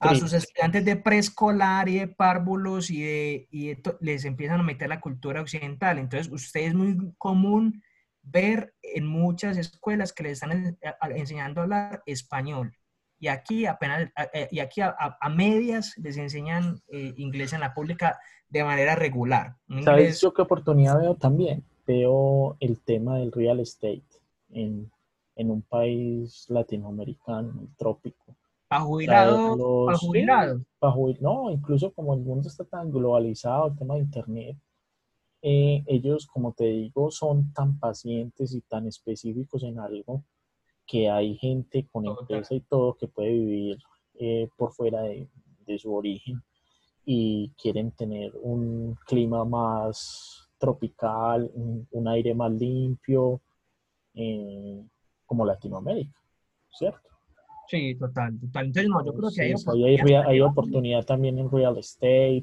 [0.00, 4.88] a sus estudiantes de preescolar y de párvulos y, de, y les empiezan a meter
[4.88, 5.98] la cultura occidental.
[5.98, 7.82] Entonces, usted es muy común
[8.22, 10.78] ver en muchas escuelas que les están
[11.10, 12.77] enseñando a hablar español
[13.18, 18.18] y aquí apenas, eh, y aquí a, medias les enseñan eh, inglés en la pública
[18.48, 19.56] de manera regular.
[19.84, 21.64] ¿Sabes yo qué oportunidad veo también?
[21.86, 24.04] Veo el tema del real estate
[24.50, 24.90] en,
[25.36, 28.36] en un país latinoamericano, el trópico.
[28.68, 30.62] ¿Para jubilados?
[30.78, 34.56] ¿Para no, incluso como el mundo está tan globalizado, el tema de Internet,
[35.40, 40.24] eh, ellos, como te digo, son tan pacientes y tan específicos en algo
[40.88, 43.78] que hay gente con empresa y todo que puede vivir
[44.18, 45.28] eh, por fuera de,
[45.76, 46.42] su origen
[47.04, 53.42] y quieren tener un clima más tropical, un, aire más limpio,
[54.14, 54.82] eh,
[55.26, 56.18] como Latinoamérica,
[56.72, 57.06] ¿cierto?
[57.66, 58.66] Sí, total, total.
[58.66, 62.42] Entonces, no, yo creo que hay, oportunidad, hay, oportunidad también en real estate,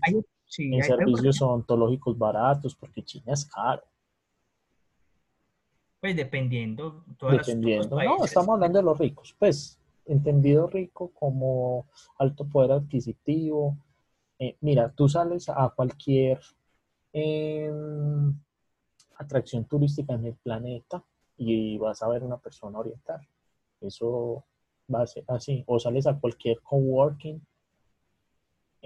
[0.59, 3.81] en servicios odontológicos baratos, porque China es caro.
[6.05, 7.03] Pues dependiendo.
[7.31, 7.99] dependiendo.
[7.99, 9.35] no, estamos hablando de los ricos.
[9.39, 11.87] Pues entendido rico como
[12.19, 13.75] alto poder adquisitivo.
[14.37, 16.39] Eh, mira, tú sales a cualquier
[17.11, 18.39] em,
[19.17, 21.03] atracción turística en el planeta
[21.37, 23.27] y vas a ver una persona oriental.
[23.81, 24.43] Eso
[24.93, 25.63] va a ser así.
[25.65, 27.41] O sales a cualquier coworking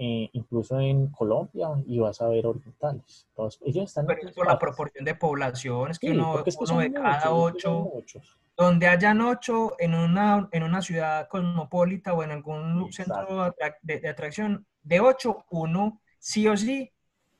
[0.02, 3.28] eh, incluso en Colombia y vas a ver orientales.
[3.66, 7.92] ellos están por la proporción de población, es que uno, de cada ocho,
[8.56, 14.64] donde hayan ocho en una, en una ciudad cosmopolita o en algún centro de, atracción,
[14.82, 16.90] de ocho, uno sí o sí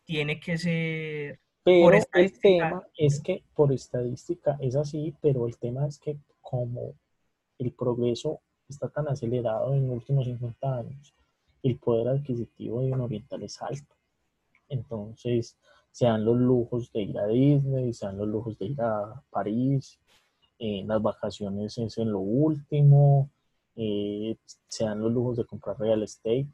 [0.04, 1.40] tiene que ser...
[1.64, 6.92] Pero el tema es que por estadística es así, pero el tema es que como
[7.58, 11.14] el progreso está tan acelerado en los últimos 50 años,
[11.62, 13.94] el poder adquisitivo de un oriental es alto.
[14.68, 15.56] Entonces,
[15.90, 19.98] sean los lujos de ir a Disney, sean los lujos de ir a París,
[20.58, 23.30] en las vacaciones es en lo último,
[23.76, 24.36] eh,
[24.68, 26.46] sean los lujos de comprar real estate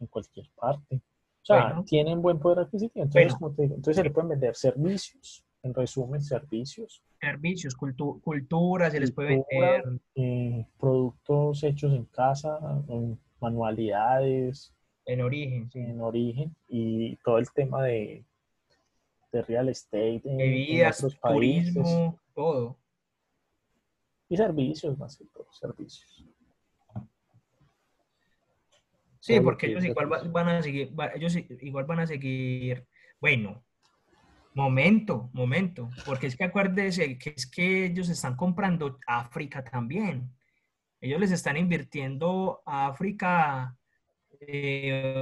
[0.00, 0.96] en cualquier parte.
[0.96, 3.04] O sea, tienen buen poder adquisitivo.
[3.04, 7.02] Entonces, como te digo, entonces se le pueden vender servicios, en resumen, servicios.
[7.20, 10.00] Servicios, cultura, se les puede vender.
[10.14, 12.58] Eh, productos hechos en casa,
[13.42, 14.74] manualidades.
[15.04, 15.80] En origen, sí.
[15.80, 16.56] En origen.
[16.68, 18.24] Y todo el tema de,
[19.32, 20.22] de real estate.
[20.24, 22.78] Bebidas, turismo, todo.
[24.28, 26.24] Y servicios, más que todo, servicios.
[29.20, 32.84] Sí, porque ellos igual van a seguir, ellos igual van a seguir,
[33.20, 33.62] bueno,
[34.52, 40.28] momento, momento, porque es que acuérdese que es que ellos están comprando África también.
[41.02, 43.76] Ellos les están invirtiendo a África
[44.40, 45.12] eh,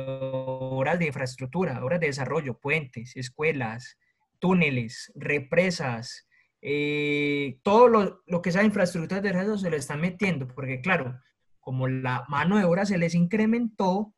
[0.45, 3.99] obras de infraestructura, obras de desarrollo, puentes, escuelas,
[4.39, 6.29] túneles, represas,
[6.61, 11.19] eh, todo lo, lo, que sea infraestructura de desarrollo se lo están metiendo, porque claro,
[11.61, 14.15] como la mano de obra se les incrementó,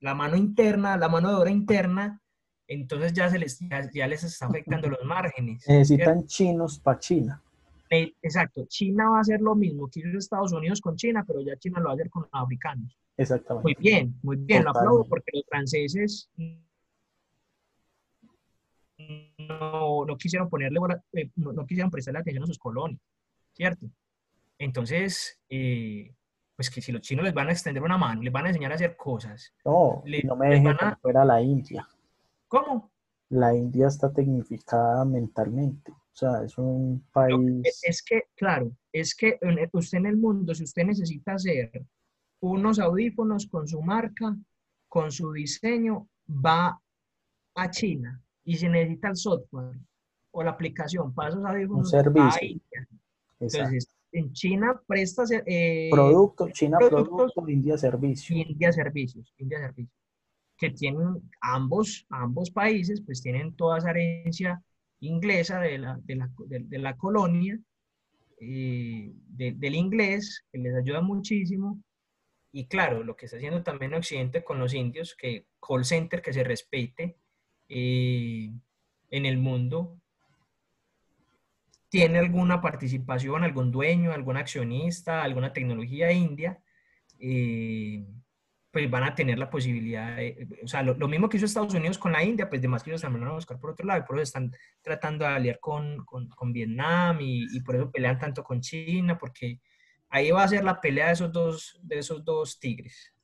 [0.00, 2.22] la mano interna, la mano de obra interna,
[2.68, 3.58] entonces ya, se les,
[3.92, 5.64] ya, les está afectando los márgenes.
[5.66, 7.42] Necesitan chinos para China.
[7.88, 11.56] Exacto, China va a hacer lo mismo que hizo Estados Unidos con China, pero ya
[11.56, 12.98] China lo va a hacer con los africanos.
[13.16, 13.64] Exactamente.
[13.64, 16.30] Muy bien, muy bien, lo aplaudo porque los franceses
[18.98, 20.78] no, no quisieron ponerle,
[21.12, 23.00] eh, no, no, quisieron prestarle atención a sus colonias,
[23.52, 23.86] ¿cierto?
[24.58, 26.14] Entonces, eh,
[26.56, 28.72] pues que si los chinos les van a extender una mano, les van a enseñar
[28.72, 29.54] a hacer cosas.
[29.64, 30.96] No, no me dejen a...
[30.96, 31.86] fuera la India.
[32.48, 32.90] ¿Cómo?
[33.28, 35.92] La India está tecnificada mentalmente.
[36.16, 37.82] O sea, es un país...
[37.82, 39.38] es que, claro, es que
[39.72, 41.84] usted en el mundo, si usted necesita hacer
[42.40, 44.34] unos audífonos con su marca,
[44.88, 46.80] con su diseño, va
[47.54, 48.22] a China.
[48.44, 49.78] Y si necesita el software
[50.30, 52.88] o la aplicación para esos audífonos, va a India.
[53.38, 58.30] Entonces, en China presta eh, producto, China productos, India servicios.
[58.30, 59.94] India servicios, India servicios.
[60.56, 64.62] Que tienen ambos, ambos países, pues tienen toda esa herencia
[65.00, 67.58] inglesa de la, de la, de, la colonia,
[68.40, 71.82] eh, del inglés, que les ayuda muchísimo.
[72.52, 76.32] Y claro, lo que está haciendo también Occidente con los indios, que call center que
[76.32, 77.16] se respete
[77.68, 78.50] eh,
[79.10, 79.98] en el mundo,
[81.88, 86.60] tiene alguna participación, algún dueño, algún accionista, alguna tecnología india,
[87.18, 88.04] eh,
[88.76, 91.96] pues van a tener la posibilidad, de, o sea, lo, mismo que hizo Estados Unidos
[91.96, 94.06] con la India, pues demás que ellos también van a buscar por otro lado, y
[94.06, 94.52] por eso están
[94.82, 99.16] tratando de aliar con, con, con Vietnam y, y, por eso pelean tanto con China,
[99.16, 99.60] porque
[100.10, 103.14] ahí va a ser la pelea de esos dos, de esos dos tigres.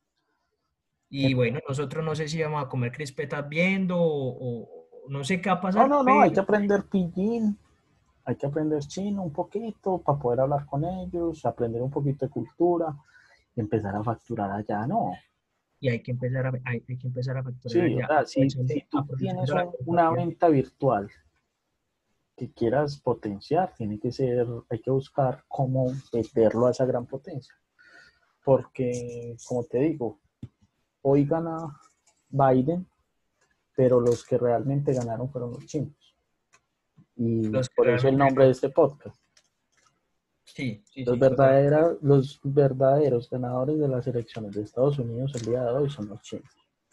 [1.11, 5.43] Y bueno, nosotros no sé si vamos a comer crispetas viendo o, o no sé
[5.43, 5.87] qué va a pasar.
[5.87, 7.59] No, no, no, hay que aprender pillín
[8.25, 12.31] hay que aprender chino un poquito para poder hablar con ellos, aprender un poquito de
[12.31, 12.97] cultura
[13.55, 15.13] y empezar a facturar allá, ¿no?
[15.83, 18.25] Y hay que empezar a, hay, que empezar a facturar sí, allá.
[18.25, 18.47] si,
[18.89, 19.51] tú tienes
[19.85, 21.11] una venta virtual
[22.37, 27.53] que quieras potenciar, tiene que ser, hay que buscar cómo meterlo a esa gran potencia.
[28.45, 30.21] Porque, como te digo,
[31.01, 31.77] hoy gana
[32.29, 32.87] Biden,
[33.75, 36.15] pero los que realmente ganaron fueron los chinos.
[37.17, 39.22] Y por eso el nombre de este podcast.
[40.55, 45.71] Sí, los, verdaderos, los verdaderos ganadores de las elecciones de Estados Unidos el día de
[45.71, 46.51] hoy son los chinos.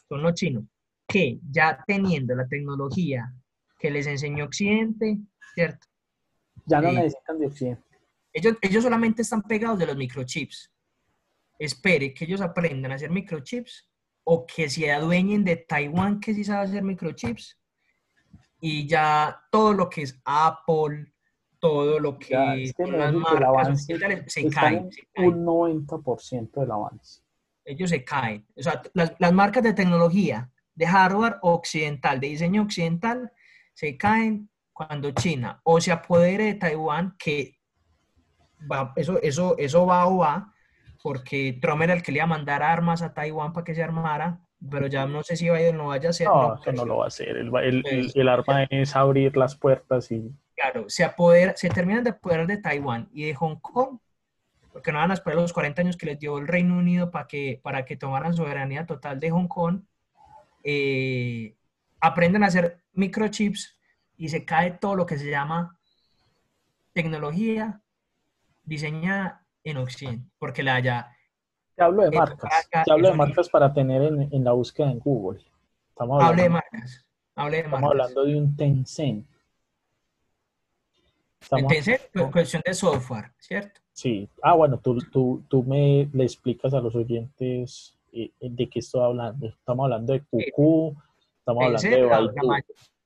[0.08, 0.64] Son los chinos,
[1.06, 3.34] que ya teniendo la tecnología
[3.78, 5.18] que les enseñó Occidente,
[5.54, 5.88] ¿cierto?
[6.66, 7.84] Ya no necesitan de Occidente.
[8.32, 10.72] Ellos, ellos solamente están pegados de los microchips.
[11.58, 13.90] Espere que ellos aprendan a hacer microchips
[14.24, 17.60] o que se adueñen de Taiwán, que sí sabe hacer microchips,
[18.62, 21.12] y ya todo lo que es Apple,
[21.60, 23.86] todo lo que es las marcas
[24.28, 27.22] se caen, Un 90% del avance.
[27.66, 28.46] Ellos se caen.
[28.58, 33.32] O sea, las, las, marcas de tecnología, de hardware occidental, de diseño occidental,
[33.74, 37.60] se caen cuando China o se apodere de Taiwán, que
[38.72, 40.54] va, eso, eso, eso va o va,
[41.04, 43.84] porque Trump era el que le iba a mandar armas a Taiwán para que se
[43.84, 44.40] armara,
[44.70, 46.28] pero ya no sé si Biden lo vaya a hacer.
[46.28, 47.38] No, no, no lo va a hacer.
[47.38, 50.32] El, el, pues, el, arma es abrir las puertas y...
[50.60, 54.00] Claro, se, apodera, se terminan de apoderar de Taiwán y de Hong Kong,
[54.74, 57.28] porque no van a esperar los 40 años que les dio el Reino Unido para
[57.28, 59.84] que, para que tomaran soberanía total de Hong Kong.
[60.66, 61.56] Eh,
[62.02, 63.80] aprenden a hacer microchips
[64.18, 65.80] y se cae todo lo que se llama
[66.92, 67.82] tecnología
[68.64, 71.16] diseñada en Occidente, porque la, ya
[71.76, 72.70] Te hablo de marcas.
[72.70, 75.42] Te hablo de marcas para tener en, la búsqueda en Google.
[75.88, 77.06] Estamos hablando, de marcas.
[77.36, 79.26] Hable de estamos hablando de un Tencent.
[81.42, 81.74] Estamos,
[82.32, 83.80] cuestión de software, ¿cierto?
[83.94, 84.30] Sí.
[84.42, 89.02] Ah, bueno, tú, tú, tú me le explicas a los oyentes eh, de qué estoy
[89.02, 89.48] hablando.
[89.48, 90.98] Estamos hablando de QQ,
[91.40, 92.32] estamos hablando de Baidu.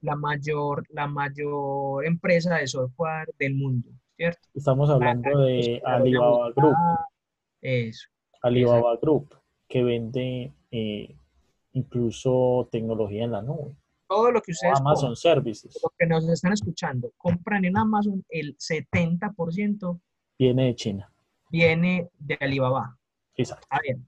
[0.01, 4.41] La, mayor, la mayor empresa de software del mundo, ¿cierto?
[4.53, 6.75] Estamos hablando de Alibaba Group.
[7.61, 8.09] Eso.
[8.41, 9.35] Alibaba Group,
[9.67, 11.15] que vende eh,
[11.71, 13.75] incluso tecnología en la nube.
[14.13, 15.79] Todo lo que ustedes Amazon Services.
[15.81, 19.99] Lo que nos están escuchando, compran en Amazon el 70%
[20.37, 21.11] viene de China.
[21.49, 22.97] Viene de Alibaba.
[23.35, 23.67] Exacto.
[23.69, 24.07] Ah, bien.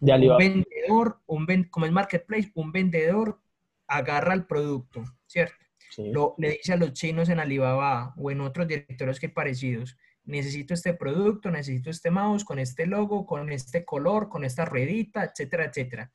[0.00, 0.38] De Alibaba.
[0.38, 3.40] Un vendedor, un como el marketplace, un vendedor
[3.86, 5.56] agarra el producto, ¿cierto?
[5.96, 10.74] Lo, le dice a los chinos en Alibaba o en otros directorios que parecidos, necesito
[10.74, 15.64] este producto, necesito este mouse con este logo, con este color, con esta ruedita, etcétera,
[15.64, 16.12] etcétera.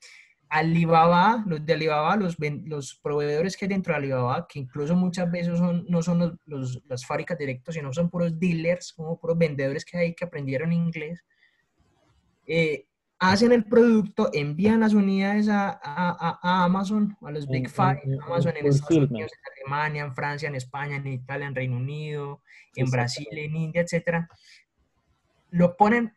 [0.54, 5.32] Alibaba, los de Alibaba, los, los proveedores que hay dentro de Alibaba, que incluso muchas
[5.32, 9.84] veces son, no son los, las fábricas directas, sino son puros dealers, como puros vendedores
[9.84, 11.26] que hay que aprendieron inglés,
[12.46, 12.86] eh,
[13.18, 18.68] hacen el producto, envían las unidades a, a, Amazon, a los Big Five, Amazon en
[18.68, 22.44] Estados Unidos, en Alemania, en Francia, en España, en Italia, en Reino Unido,
[22.76, 24.30] en Brasil, en India, etcétera.
[25.50, 26.14] Lo ponen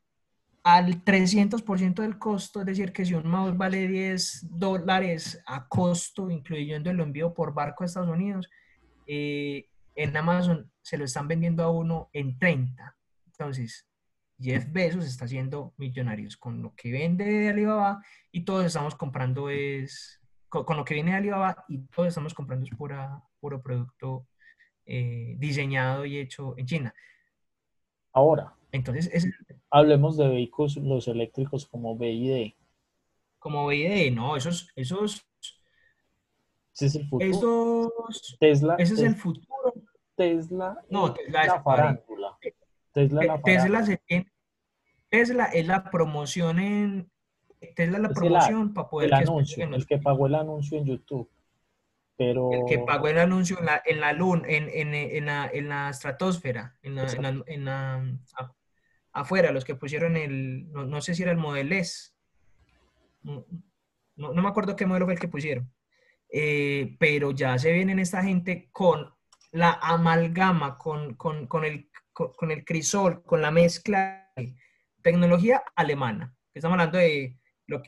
[0.67, 6.29] al 300% del costo, es decir, que si un mouse vale 10 dólares a costo,
[6.29, 8.51] incluyendo el envío por barco a Estados Unidos,
[9.07, 12.97] eh, en Amazon se lo están vendiendo a uno en 30.
[13.27, 13.89] Entonces,
[14.41, 19.49] Jeff Bezos está haciendo millonarios con lo que vende de Alibaba y todos estamos comprando
[19.49, 24.27] es, con, lo que viene de Alibaba y todos estamos comprando es pura, puro producto
[24.85, 26.95] eh, diseñado y hecho en China.
[28.13, 29.27] Ahora, entonces es,
[29.71, 32.53] hablemos de vehículos los eléctricos como BID.
[33.39, 35.27] Como BID, no, esos, esos
[36.77, 37.31] ese es el futuro.
[38.11, 39.73] Esos, Tesla, ese es el futuro.
[40.15, 42.39] Tesla, no, Tesla es la farándula.
[42.93, 43.41] Tesla,
[45.09, 47.11] Tesla, es la promoción en.
[47.75, 49.09] Tesla es la promoción para poder.
[49.09, 51.31] El anuncio, el que pagó el anuncio en YouTube.
[52.19, 52.51] Pero...
[52.53, 55.69] El que pagó el anuncio en la, en la luna, en, en, en, la, en
[55.69, 58.19] la estratosfera, en la, en la,
[59.21, 62.13] afuera, los que pusieron el, no, sé si era el Model S.
[63.23, 63.45] No,
[64.17, 65.73] no, me acuerdo qué modelo fue el que pusieron.
[66.33, 69.13] Eh, pero ya se vienen esta gente con
[69.53, 74.57] la amalgama, con, con, con el con, el crisol, con la mezcla de
[75.03, 76.35] tecnología alemana.
[76.55, 77.39] Estamos hablando de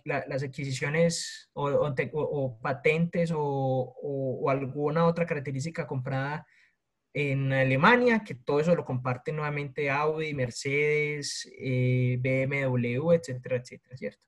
[0.05, 6.47] las adquisiciones o, patentes o, alguna otra característica comprada
[7.13, 14.23] en Alemania, que todo eso lo comparten nuevamente Audi, Mercedes, eh, BMW, etcétera, etcétera, ¿cierto?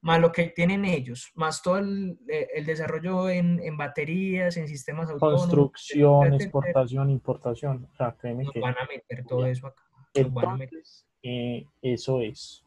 [0.00, 2.18] Más lo que tienen ellos, más todo el,
[2.66, 5.42] desarrollo en, baterías, en sistemas autónomos.
[5.42, 7.88] Construcción, exportación, importación.
[7.90, 9.82] O sea, créeme que van a meter todo eso acá.
[10.12, 12.64] Entonces, eh, eso es.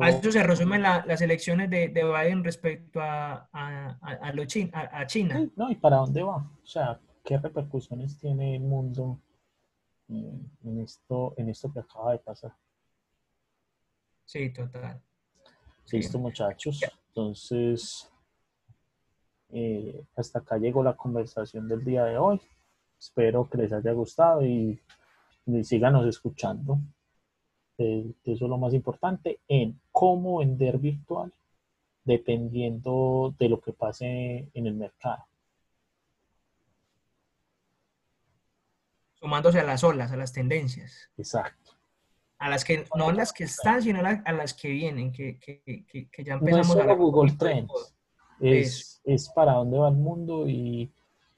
[0.00, 5.06] A eso se resumen las elecciones de, de, Biden respecto a, a, a, lo a,
[5.06, 5.48] China.
[5.56, 6.36] No, ¿y para dónde va?
[6.36, 9.18] O sea, ¿qué repercusiones tiene el mundo
[10.08, 12.52] en, esto, en esto que acaba de pasar?
[14.24, 15.00] Sí, total.
[15.90, 16.80] Listo, muchachos.
[17.08, 18.10] Entonces,
[19.50, 22.40] eh, hasta acá llegó la conversación del día de hoy.
[22.98, 24.80] Espero que les haya gustado y,
[25.46, 26.78] y síganos escuchando.
[27.78, 31.32] Eh, eso es lo más importante en cómo vender virtual
[32.04, 35.24] dependiendo de lo que pase en el mercado.
[39.24, 41.08] Sumándose a las olas, a las tendencias.
[41.16, 41.72] Exacto
[42.44, 45.62] a las que, no a las que están, sino a, las que vienen, que, que,
[45.86, 47.94] que, ya empezamos no es solo Google Trends,
[48.38, 50.92] es, es, para dónde va el mundo y,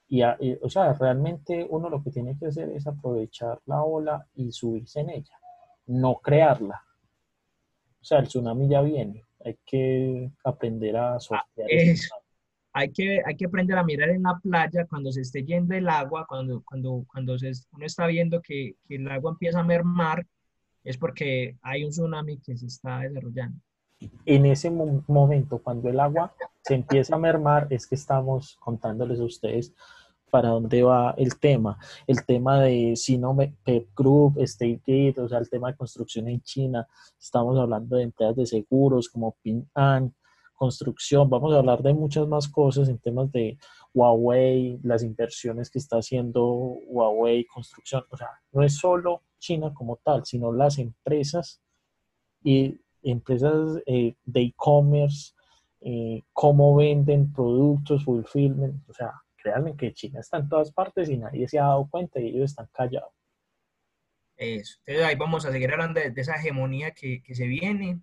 [0.08, 0.22] y,
[0.60, 4.98] o sea, realmente uno lo que tiene que hacer es aprovechar la ola y subirse
[4.98, 5.38] en ella,
[5.86, 6.82] no crearla.
[8.00, 11.68] O sea, el tsunami ya viene, hay que aprender a sortear.
[11.70, 12.16] Ah,
[12.78, 15.88] hay que, hay que aprender a mirar en la playa cuando se esté yendo el
[15.88, 20.26] agua, cuando, cuando, cuando se, uno está viendo que, que el agua empieza a mermar,
[20.84, 23.58] es porque hay un tsunami que se está desarrollando.
[24.26, 26.34] En ese momento, cuando el agua
[26.64, 29.72] se empieza a mermar, es que estamos contándoles a ustedes
[30.30, 31.78] para dónde va el tema.
[32.06, 33.34] El tema de Sino
[33.64, 36.86] Pep Group, State Gate, o sea, el tema de construcción en China.
[37.18, 40.14] Estamos hablando de empresas de seguros como Ping An,
[40.56, 41.30] construcción.
[41.30, 43.56] Vamos a hablar de muchas más cosas en temas de
[43.94, 48.04] Huawei, las inversiones que está haciendo Huawei, construcción.
[48.10, 51.62] O sea, no es solo China como tal, sino las empresas
[52.42, 55.32] y empresas eh, de e-commerce,
[55.80, 61.16] eh, cómo venden productos, fulfillment, o sea, créanme que China está en todas partes y
[61.16, 63.12] nadie se ha dado cuenta y ellos están callados.
[64.36, 64.78] Eso.
[64.84, 68.00] Entonces ahí vamos a seguir hablando de, esa hegemonía que, que, se viene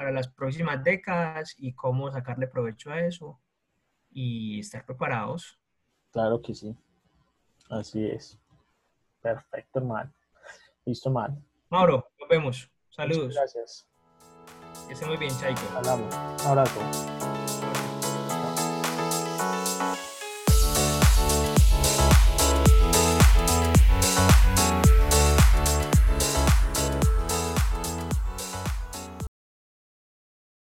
[0.00, 3.38] para las próximas décadas y cómo sacarle provecho a eso
[4.10, 5.60] y estar preparados.
[6.10, 6.74] Claro que sí.
[7.68, 8.38] Así es.
[9.20, 10.10] Perfecto, hermano.
[10.86, 11.44] Listo, hermano.
[11.68, 12.70] Mauro, nos vemos.
[12.88, 13.34] Saludos.
[13.34, 13.86] gracias.
[14.86, 15.60] Que esté muy bien, Chaito.
[15.76, 16.14] Hablamos.
[16.14, 16.80] Un abrazo.